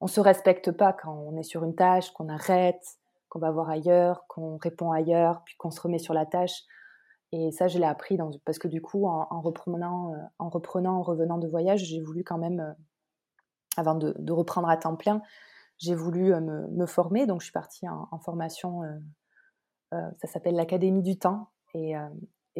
[0.00, 2.99] on se respecte pas quand on est sur une tâche, qu'on arrête,
[3.30, 6.64] qu'on va voir ailleurs, qu'on répond ailleurs, puis qu'on se remet sur la tâche.
[7.32, 11.02] Et ça, je l'ai appris parce que du coup, en, reprenant, euh, en reprenant, en
[11.02, 12.72] revenant de voyage, j'ai voulu quand même, euh,
[13.76, 15.22] avant de, reprendre à temps plein,
[15.78, 17.26] j'ai voulu euh, me, former.
[17.26, 18.82] Donc, je suis partie en, formation,
[19.92, 21.48] ça s'appelle l'Académie du temps.
[21.74, 21.94] Et,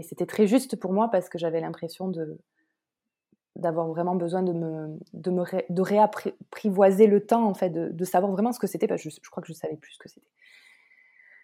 [0.03, 2.11] c'était très juste pour moi parce que j'avais l'impression
[3.57, 8.69] d'avoir vraiment besoin de me réapprivoiser le temps en fait de, savoir vraiment ce que
[8.69, 10.31] c'était parce que je, crois que je savais plus ce que c'était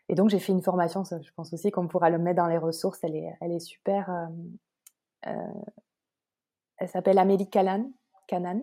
[0.09, 2.59] et donc j'ai fait une formation je pense aussi qu'on pourra le mettre dans les
[2.59, 3.03] ressources.
[3.03, 3.17] Elle
[3.53, 5.63] est super euh, euh,
[6.79, 7.91] elle s'appelle Amélie Canan
[8.29, 8.61] Canan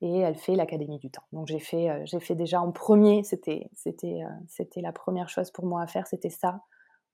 [0.00, 1.22] et elle fait l'académie du temps.
[1.32, 3.68] Donc j'ai fait euh, fait déjà en premier c'était
[4.76, 6.60] la première chose pour moi à faire c'était ça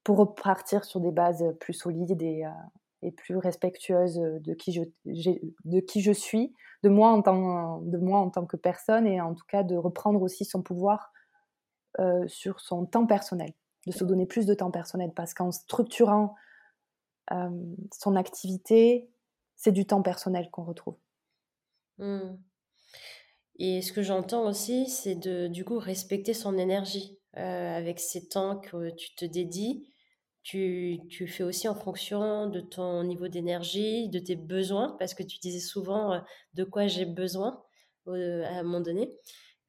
[0.04, 2.44] pour repartir sur des bases plus solides et,
[3.12, 8.18] plus respectueuse de qui je, de qui je suis, de moi, en tant, de moi
[8.18, 11.12] en tant que personne, et en tout cas de reprendre aussi son pouvoir
[11.98, 13.52] euh, sur son temps personnel,
[13.86, 16.34] de se donner plus de temps personnel, parce qu'en structurant
[17.32, 17.48] euh,
[17.92, 19.10] son activité,
[19.56, 20.96] c'est du temps personnel qu'on retrouve.
[21.98, 22.36] Mmh.
[23.58, 28.28] Et ce que j'entends aussi, c'est de du coup respecter son énergie euh, avec ces
[28.28, 29.86] temps que tu te dédies
[30.42, 35.22] tu, tu, fais aussi en fonction de ton niveau d'énergie, de tes besoins, parce que
[35.22, 36.22] tu disais souvent
[36.54, 37.62] de quoi j'ai besoin
[38.06, 39.10] à un moment donné.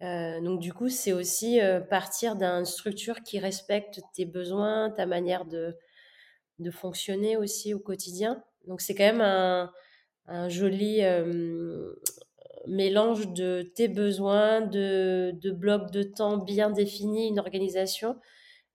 [0.01, 5.45] Euh, donc du coup, c'est aussi partir d'une structure qui respecte tes besoins, ta manière
[5.45, 5.77] de,
[6.59, 8.43] de fonctionner aussi au quotidien.
[8.67, 9.71] Donc c'est quand même un,
[10.27, 11.01] un joli
[12.67, 18.17] mélange de tes besoins, de, de blocs de temps bien définis, une organisation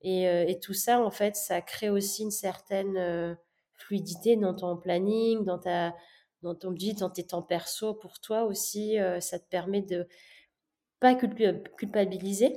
[0.05, 3.35] euh, et, tout ça, en fait, ça crée aussi une certaine euh,
[3.75, 5.95] fluidité dans ton planning, dans, ta,
[6.43, 7.95] dans ton budget, dans tes temps perso.
[7.95, 10.07] Pour toi aussi, euh, ça te permet de
[11.01, 12.53] pas culpabiliser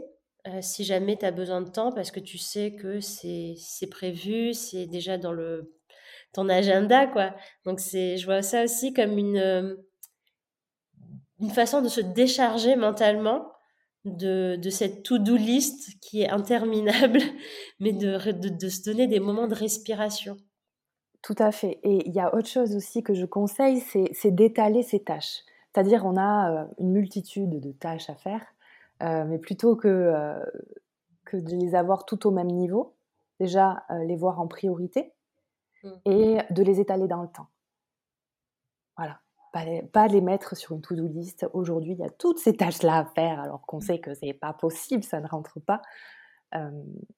[0.61, 4.85] si jamais tu as besoin de temps parce que tu sais que c'est prévu, c'est
[4.85, 5.75] déjà dans le,
[6.33, 7.07] ton agenda.
[7.07, 7.35] quoi.
[7.65, 9.77] Donc, je vois ça aussi comme une,
[11.39, 13.51] une façon de se décharger mentalement
[14.05, 17.19] de, cette to-do list qui est interminable,
[17.79, 20.37] mais de, de, se donner des moments de respiration.
[21.21, 21.79] Tout à fait.
[21.83, 25.41] Et il y a autre chose aussi que je conseille, c'est d'étaler ses tâches.
[25.73, 28.41] C'est-à-dire, on a euh, une multitude de tâches à faire,
[29.03, 30.43] euh, mais plutôt que, euh,
[31.25, 32.95] que de les avoir tout au même niveau,
[33.39, 35.13] déjà les voir en priorité
[35.83, 35.89] mmh.
[36.05, 37.47] et de les étaler dans le temps.
[38.97, 39.19] Voilà
[39.91, 41.47] pas les, mettre sur une to-do list.
[41.53, 44.53] Aujourd'hui, il y a toutes ces tâches-là à faire, alors qu'on sait que c'est pas
[44.53, 45.81] possible, ça ne rentre pas.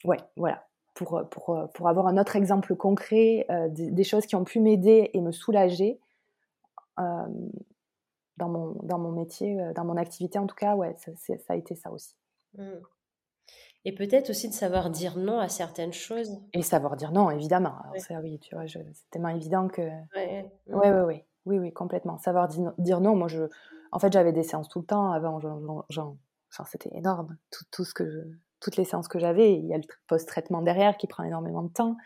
[0.06, 0.66] Ouais, voilà.
[0.94, 5.20] Pour, pour, pour, avoir un autre exemple concret des, choses qui ont pu m'aider et
[5.20, 6.00] me soulager
[8.42, 11.56] dans, mon, dans mon métier, dans mon activité en tout cas, ouais, ça, ça a
[11.56, 12.16] été ça aussi.
[12.58, 12.64] Mmh.
[13.86, 16.40] Et peut-être aussi de savoir dire non à certaines choses.
[16.54, 17.76] Et savoir dire non, évidemment.
[17.98, 19.82] ça, oui, tu vois, c'est tellement évident que.
[20.16, 21.02] Ouais, ouais, ouais.
[21.02, 21.26] ouais.
[21.46, 22.20] Oui, oui, complètement.
[22.20, 23.16] Savoir dire non.
[23.16, 23.44] Moi, je,
[23.92, 25.40] en fait, j'avais des séances tout le temps avant.
[25.90, 26.16] Genre,
[26.68, 27.38] c'était énorme.
[27.50, 28.28] Tout, tout, ce que
[28.60, 29.56] toutes les séances que j'avais.
[29.56, 31.98] Il y a le post-traitement derrière qui prend énormément de temps.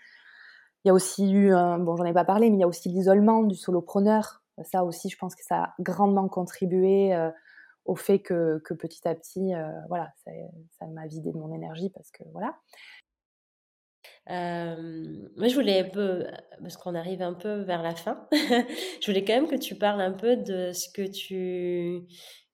[0.83, 2.67] Il y a aussi eu, un, bon, j'en ai pas parlé, mais il y a
[2.67, 4.43] aussi l'isolement du solopreneur.
[4.63, 7.29] Ça aussi, je pense que ça a grandement contribué euh,
[7.83, 12.09] au fait que, petit à petit, euh, voilà, ça, m'a vidé de mon énergie parce
[12.11, 12.55] que voilà.
[14.27, 16.25] Moi, je voulais un peu,
[16.61, 20.01] parce qu'on arrive un peu vers la fin, je voulais quand même que tu parles
[20.01, 22.07] un peu de ce que tu,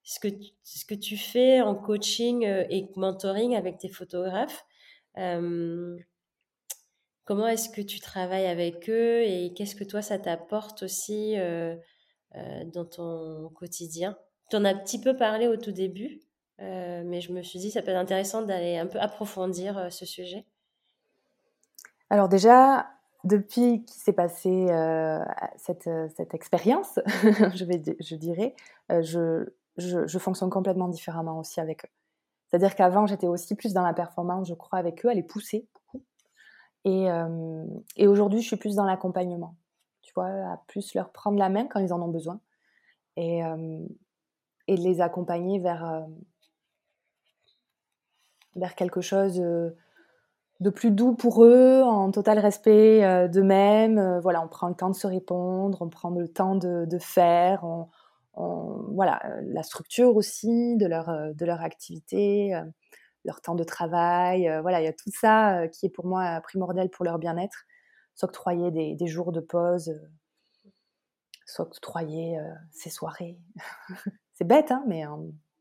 [0.04, 0.28] ce que,
[0.64, 4.66] ce que tu fais en coaching euh, et mentoring avec tes photographes.
[7.32, 11.36] Comment est-ce que tu travailles avec eux et qu'est-ce que toi, ça t'apporte aussi
[12.74, 14.18] dans ton quotidien
[14.50, 16.22] Tu en as un petit peu parlé au tout début,
[16.60, 20.46] mais je me suis dit ça peut être intéressant d'aller un peu approfondir ce sujet.
[22.10, 22.88] Alors déjà,
[23.24, 25.24] depuis qu'il s'est passé euh,
[25.56, 28.56] cette, cette, expérience, je, je dirais,
[28.92, 31.90] euh, je, je, fonctionne complètement différemment aussi avec eux.
[32.48, 35.68] C'est-à-dire qu'avant, j'étais aussi plus dans la performance, je crois, avec eux, à les pousser
[35.74, 36.04] beaucoup.
[36.84, 37.66] Et, euh,
[37.96, 39.56] et aujourd'hui, je suis plus dans l'accompagnement.
[40.20, 42.40] À plus leur prendre la main quand ils en ont besoin.
[43.18, 43.42] Et,
[44.68, 46.06] et les accompagner vers,
[48.56, 49.42] vers quelque chose
[50.62, 53.98] de plus doux pour eux, en total respect euh, d'eux-mêmes.
[53.98, 57.66] Euh, voilà, on prend le temps de se répondre, on prend le temps de, faire,
[58.36, 62.54] voilà, euh, la structure aussi de leur, de leur activité,
[63.26, 64.52] leur temps de travail.
[64.62, 67.66] voilà, il y a tout ça qui est pour moi primordial pour leur bien-être.
[68.22, 70.00] S'octroyer des, des, jours de pause,
[71.46, 72.38] s'octroyer
[72.72, 73.40] ses soirées.
[74.34, 75.04] C'est bête, hein, mais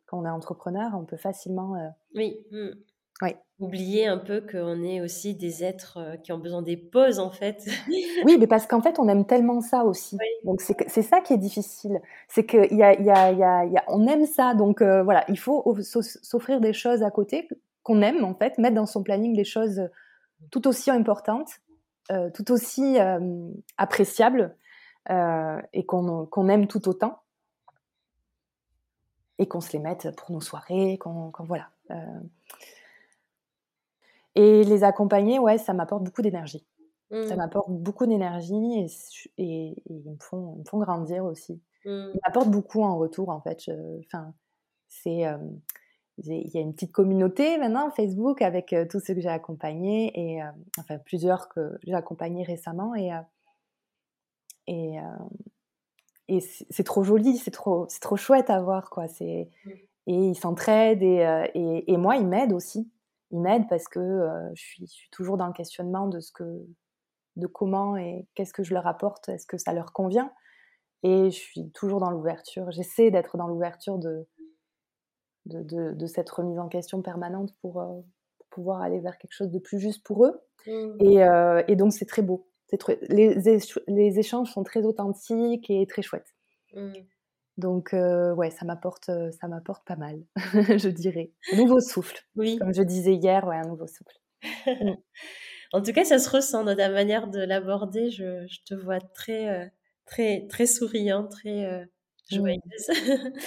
[0.06, 1.74] quand on est entrepreneur, on peut facilement.
[2.14, 2.44] oui.
[2.50, 2.72] Mmh.
[3.58, 7.30] Oublier un peu qu'on est aussi des êtres euh, qui ont besoin des pauses, en
[7.30, 7.66] fait.
[8.24, 10.16] oui, mais parce qu'en fait, on aime tellement ça aussi.
[10.44, 12.00] Donc, c'est ça qui est difficile.
[12.26, 14.54] C'est qu'on y a, y a, y a, on aime ça.
[14.54, 17.48] Donc, euh, voilà, il faut s'offrir des choses à côté
[17.82, 19.90] qu'on aime, en fait, mettre dans son planning des choses
[20.50, 21.50] tout aussi importantes
[22.34, 22.96] tout aussi
[23.76, 24.56] appréciable
[25.08, 27.22] et qu'on aime tout autant
[29.38, 31.70] et qu'on se les mette pour nos soirées, qu'on voilà.
[34.34, 36.64] Et les accompagner, ouais, ça m'apporte beaucoup d'énergie.
[37.10, 37.38] Ça mmh.
[37.38, 38.86] m'apporte beaucoup d'énergie
[39.36, 41.60] et, ils, me font, me font grandir aussi.
[41.84, 42.10] Mmh.
[42.14, 43.68] Ils m'apportent beaucoup en retour, en fait.
[44.04, 44.32] Enfin,
[44.88, 45.24] c'est
[46.24, 50.42] il y a une petite communauté maintenant Facebook avec tous ceux que j'ai accompagnés et
[50.78, 53.10] enfin plusieurs que j'ai accompagnés récemment et
[54.66, 54.98] et,
[56.28, 59.08] et c'est trop joli, c'est trop c'est trop chouette à voir quoi.
[59.08, 59.48] C'est
[60.06, 62.90] et ils s'entraident et, et, et, moi ils m'aident aussi.
[63.30, 66.66] Ils m'aident parce que je suis, je, suis, toujours dans le questionnement de ce que
[67.36, 70.32] de comment et qu'est-ce que je leur apporte, est-ce que ça leur convient?
[71.02, 72.70] Et je suis toujours dans l'ouverture.
[72.70, 74.28] J'essaie d'être dans l'ouverture de
[75.46, 78.00] de, cette remise en question permanente pour, euh,
[78.50, 80.40] pouvoir aller vers quelque chose de plus juste pour eux.
[80.66, 80.98] Mmh.
[81.02, 82.48] Euh, et, donc, c'est très beau.
[83.08, 83.36] les,
[83.86, 86.34] les, échanges sont très authentiques et très chouettes.
[86.74, 86.92] Mmh.
[87.56, 91.32] Donc, euh, ouais, ça m'apporte, ça m'apporte pas mal, je dirais.
[91.52, 92.18] Un nouveau souffle.
[92.36, 92.58] Oui.
[92.58, 94.16] Comme je disais hier, ouais, un nouveau souffle.
[94.66, 94.94] Mmh.
[95.72, 98.10] en tout cas, ça se ressent dans ta manière de l'aborder.
[98.10, 99.70] Je, je, te vois très,
[100.06, 101.88] très, très souriant, très
[102.38, 102.60] ouais.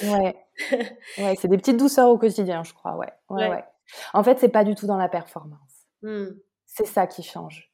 [1.17, 2.95] ouais, c'est des petites douceurs au quotidien, je crois.
[2.95, 3.11] Ouais.
[3.29, 3.63] Ouais, ouais.
[4.13, 5.88] En fait, c'est pas du tout dans la performance.
[6.01, 6.27] Mmh.
[6.65, 7.71] C'est ça qui change.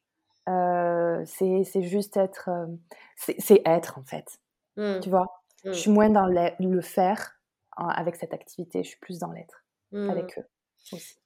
[0.47, 2.49] Euh, c'est juste être.
[2.49, 2.67] Euh,
[3.15, 4.39] c'est être, en fait.
[4.77, 4.99] Mmh.
[5.01, 5.25] Tu vois?
[5.63, 5.73] Je mmh.
[5.73, 7.35] suis moins dans le, faire
[7.77, 10.45] avec cette activité, je suis plus dans l'être avec eux
[10.93, 11.17] aussi.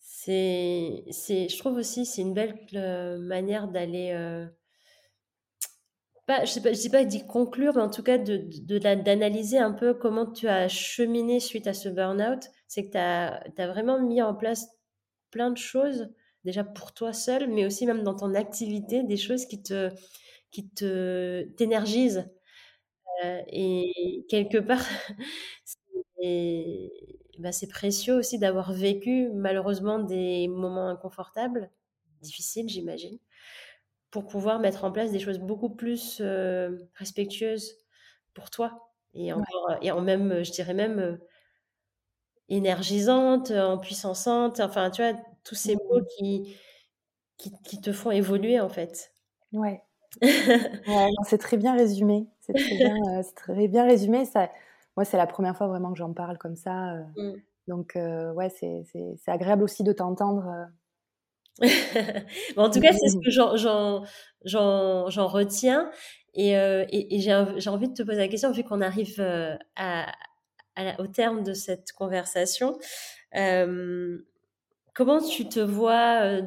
[0.00, 1.04] C'est,
[1.48, 4.12] je trouve aussi, c'est une belle euh, manière d'aller
[6.26, 8.36] pas, je sais pas, je dis pas d'y conclure, mais en tout cas de,
[8.78, 12.44] d'analyser un peu comment tu as cheminé suite à ce burn-out.
[12.68, 14.68] C'est que tu as, vraiment mis en place
[15.30, 16.10] plein de choses,
[16.44, 19.90] déjà pour toi seul, mais aussi même dans ton activité, des choses qui te,
[20.50, 22.28] qui te, t'énergisent.
[23.24, 24.84] Euh, et quelque part,
[27.38, 31.70] bah, c'est précieux aussi d'avoir vécu malheureusement des moments inconfortables,
[32.22, 33.18] difficiles, j'imagine
[34.14, 36.22] pour pouvoir mettre en place des choses beaucoup plus
[36.94, 37.78] respectueuses
[38.32, 41.18] pour toi et encore et en même je dirais même
[42.48, 46.06] énergisantes, en puissançantes, enfin tu vois tous ces mots mmh.
[46.16, 46.56] qui,
[47.64, 49.12] qui, te font évoluer en fait.
[49.52, 49.82] Ouais.
[50.22, 52.28] ouais c'est très bien résumé.
[52.38, 52.94] C'est très bien,
[53.34, 54.26] très bien résumé.
[54.26, 54.48] Ça,
[54.96, 56.98] moi, c'est la première fois vraiment que j'en parle comme ça.
[57.16, 57.32] Mmh.
[57.66, 60.68] Donc, ouais, c'est agréable aussi de t'entendre
[62.56, 63.30] en tout cas, c'est ce que
[64.50, 65.90] j'en retiens.
[66.34, 69.56] Et, euh, j'ai envie de te poser la question, vu qu'on arrive euh,
[70.98, 72.78] au terme de cette conversation.
[73.36, 74.18] Euh,
[74.94, 76.40] comment tu te vois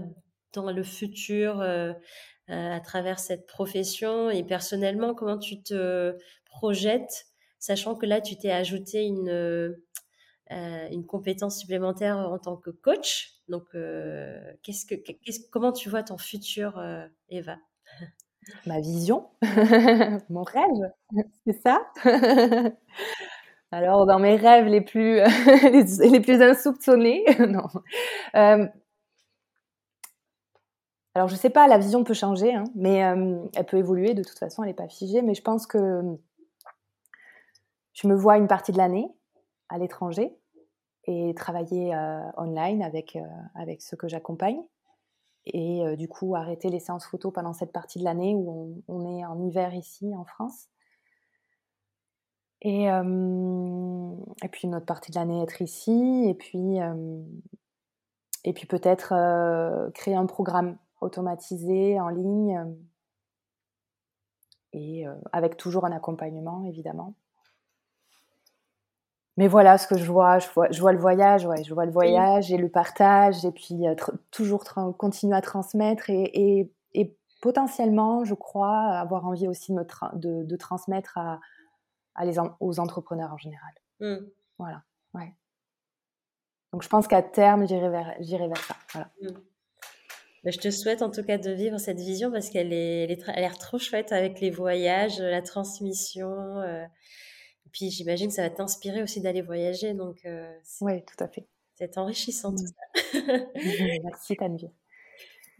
[0.53, 1.61] dans le futur
[2.49, 7.27] à travers cette profession et personnellement, comment tu te projettes,
[7.59, 9.77] sachant que là, tu t'es ajouté une
[11.07, 13.36] compétence supplémentaire en tant que coach?
[13.47, 14.95] Donc, euh, qu'est-ce que,
[15.51, 17.57] comment tu vois ton futur, euh, Eva?
[18.65, 19.29] Ma vision,
[20.29, 20.91] mon rêve,
[21.45, 21.87] c'est ça?
[23.71, 27.67] Alors, dans mes rêves les plus, les, plus insoupçonnés, non.
[28.35, 28.65] Euh,
[31.15, 34.13] alors, je sais pas, la vision peut changer, hein, mais elle peut évoluer.
[34.13, 35.21] De toute façon, elle n'est pas figée.
[35.21, 36.01] Mais je pense que
[37.91, 39.09] je me vois une partie de l'année
[39.67, 40.36] à l'étranger
[41.07, 44.61] et travailler euh, online avec, euh, avec ceux que j'accompagne.
[45.45, 49.17] Et euh, du coup, arrêter les séances photo pendant cette partie de l'année où on,
[49.17, 50.67] est en hiver ici en France.
[52.61, 56.25] Et, et puis une autre partie de l'année être ici.
[56.27, 56.77] Et puis,
[58.43, 59.13] et puis peut-être
[59.93, 62.75] créer un programme automatisé en ligne.
[64.73, 67.13] et avec toujours un accompagnement, évidemment
[69.37, 71.85] mais voilà ce que je vois, je vois, je vois le voyage, ouais, je vois
[71.85, 73.95] le voyage et le partage, et puis euh,
[74.31, 74.63] toujours
[74.97, 79.85] continuer à transmettre et, et, et, potentiellement, je crois, avoir envie aussi de,
[80.15, 81.39] de, de transmettre à,
[82.15, 83.73] à les aux entrepreneurs en général.
[83.99, 84.25] Mmh.
[84.57, 84.81] Voilà,
[85.13, 85.31] ouais.
[86.73, 88.75] Donc je pense qu'à terme, j'irai vers, ça.
[88.91, 89.11] Voilà.
[89.21, 89.27] Mmh.
[90.43, 93.11] Bah, je te souhaite en tout cas de vivre cette vision parce qu'elle est, elle,
[93.11, 96.31] est, elle a l'air trop chouette avec les voyages, la transmission.
[96.61, 96.85] Euh,
[97.77, 99.93] puis j'imagine que ça va t'inspirer aussi d'aller voyager.
[99.93, 100.51] Donc, euh,
[100.81, 101.47] oui, tout à fait.
[101.75, 103.13] C'est enrichissant tout ça.
[104.03, 104.65] Merci Tanvi.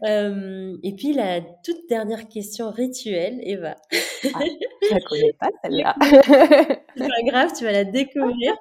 [0.04, 3.76] Euh, et puis la toute dernière question rituelle, Eva.
[3.92, 4.40] Ah,
[4.82, 5.94] je la connais pas celle-là.
[6.96, 8.52] C'est pas grave, tu vas la découvrir.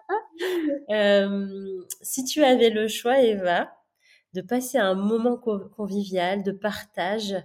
[0.91, 3.71] Euh, si tu avais le choix, Eva,
[4.33, 7.35] de passer un moment convivial, de partage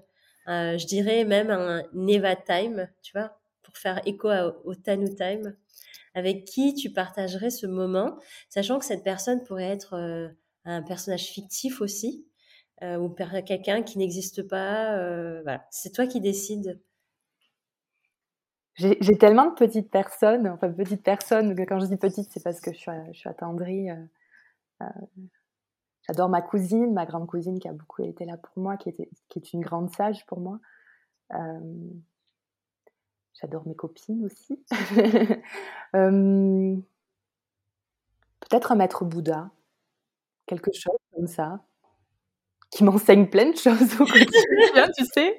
[0.46, 4.28] je dirais même un Neva Time, tu vois, pour faire écho
[4.64, 5.56] au Tanu Time.
[6.14, 10.28] Avec qui tu partagerais ce moment, sachant que cette personne pourrait être euh,
[10.64, 12.26] un personnage fictif aussi,
[12.82, 14.96] euh, ou quelqu'un qui n'existe pas.
[14.96, 16.80] Euh, voilà, c'est toi qui décides.
[18.76, 22.72] J'ai tellement de petites personnes, enfin petites personnes, quand je dis petite, c'est parce que
[22.72, 23.88] je suis, je attendrie.
[26.08, 29.52] J'adore ma cousine, ma grande cousine qui a beaucoup été là pour moi, qui est
[29.52, 30.58] une grande sage pour moi.
[33.40, 34.62] J'adore mes copines aussi.
[38.40, 39.50] Peut-être un maître Bouddha,
[40.46, 41.60] quelque chose comme ça,
[42.70, 45.38] qui m'enseigne plein de choses au quotidien, tu sais.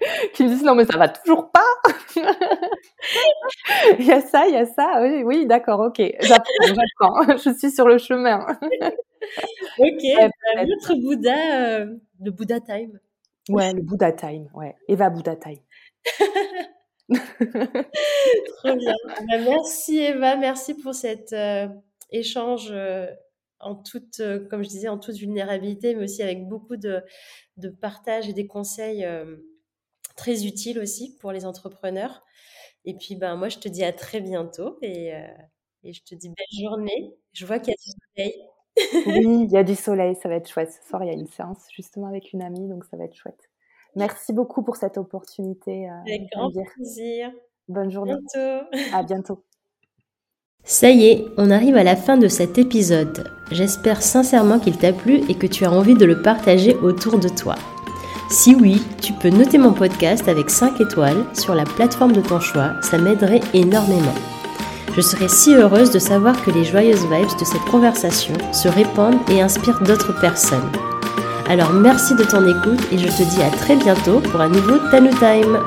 [0.34, 1.60] qui me disent non mais ça va toujours pas.
[3.98, 5.00] il y a ça, il y a ça.
[5.02, 6.00] Oui, oui d'accord, ok.
[6.20, 7.36] J'apprends.
[7.36, 8.46] Je suis sur le chemin.
[9.78, 10.04] ok.
[10.56, 12.98] un autre Bouddha, euh, le Bouddha Time.
[13.48, 14.48] Ouais, le Bouddha Time.
[14.54, 14.76] Ouais.
[14.88, 15.58] Eva Bouddha Time.
[18.58, 18.94] Trop bien.
[19.06, 21.68] Bah, merci Eva, merci pour cet euh,
[22.10, 23.06] échange euh,
[23.58, 27.02] en toute, euh, comme je disais, en toute vulnérabilité, mais aussi avec beaucoup de,
[27.80, 29.06] partage et des conseils
[30.16, 32.22] très utiles aussi pour les entrepreneurs.
[32.84, 35.12] Et puis, ben, moi, je te dis à très bientôt et,
[35.82, 37.14] et je te dis belle journée.
[37.32, 38.46] Je vois qu'il y a du soleil.
[39.06, 40.72] oui, il y a du soleil, ça va être chouette.
[40.72, 43.14] Ce soir, il y a une séance justement avec une amie, donc ça va être
[43.16, 43.49] chouette.
[43.96, 45.88] Merci beaucoup pour cette opportunité.
[45.88, 47.30] Euh, Avec grand plaisir.
[47.68, 48.14] Bonne journée.
[48.34, 48.66] Bientôt.
[48.92, 49.44] À bientôt.
[50.64, 53.30] Ça y est, on arrive à la fin de cet épisode.
[53.50, 57.28] J'espère sincèrement qu'il t'a plu et que tu as envie de le partager autour de
[57.28, 57.54] toi.
[58.30, 62.38] Si oui, tu peux noter mon podcast avec 5 étoiles sur la plateforme de ton
[62.38, 64.14] choix, ça m'aiderait énormément.
[64.94, 69.18] Je serais si heureuse de savoir que les joyeuses vibes de cette conversation se répandent
[69.30, 70.70] et inspirent d'autres personnes.
[71.50, 74.78] Alors merci de ton écoute et je te dis à très bientôt pour un nouveau
[74.92, 75.58] Tanu Time.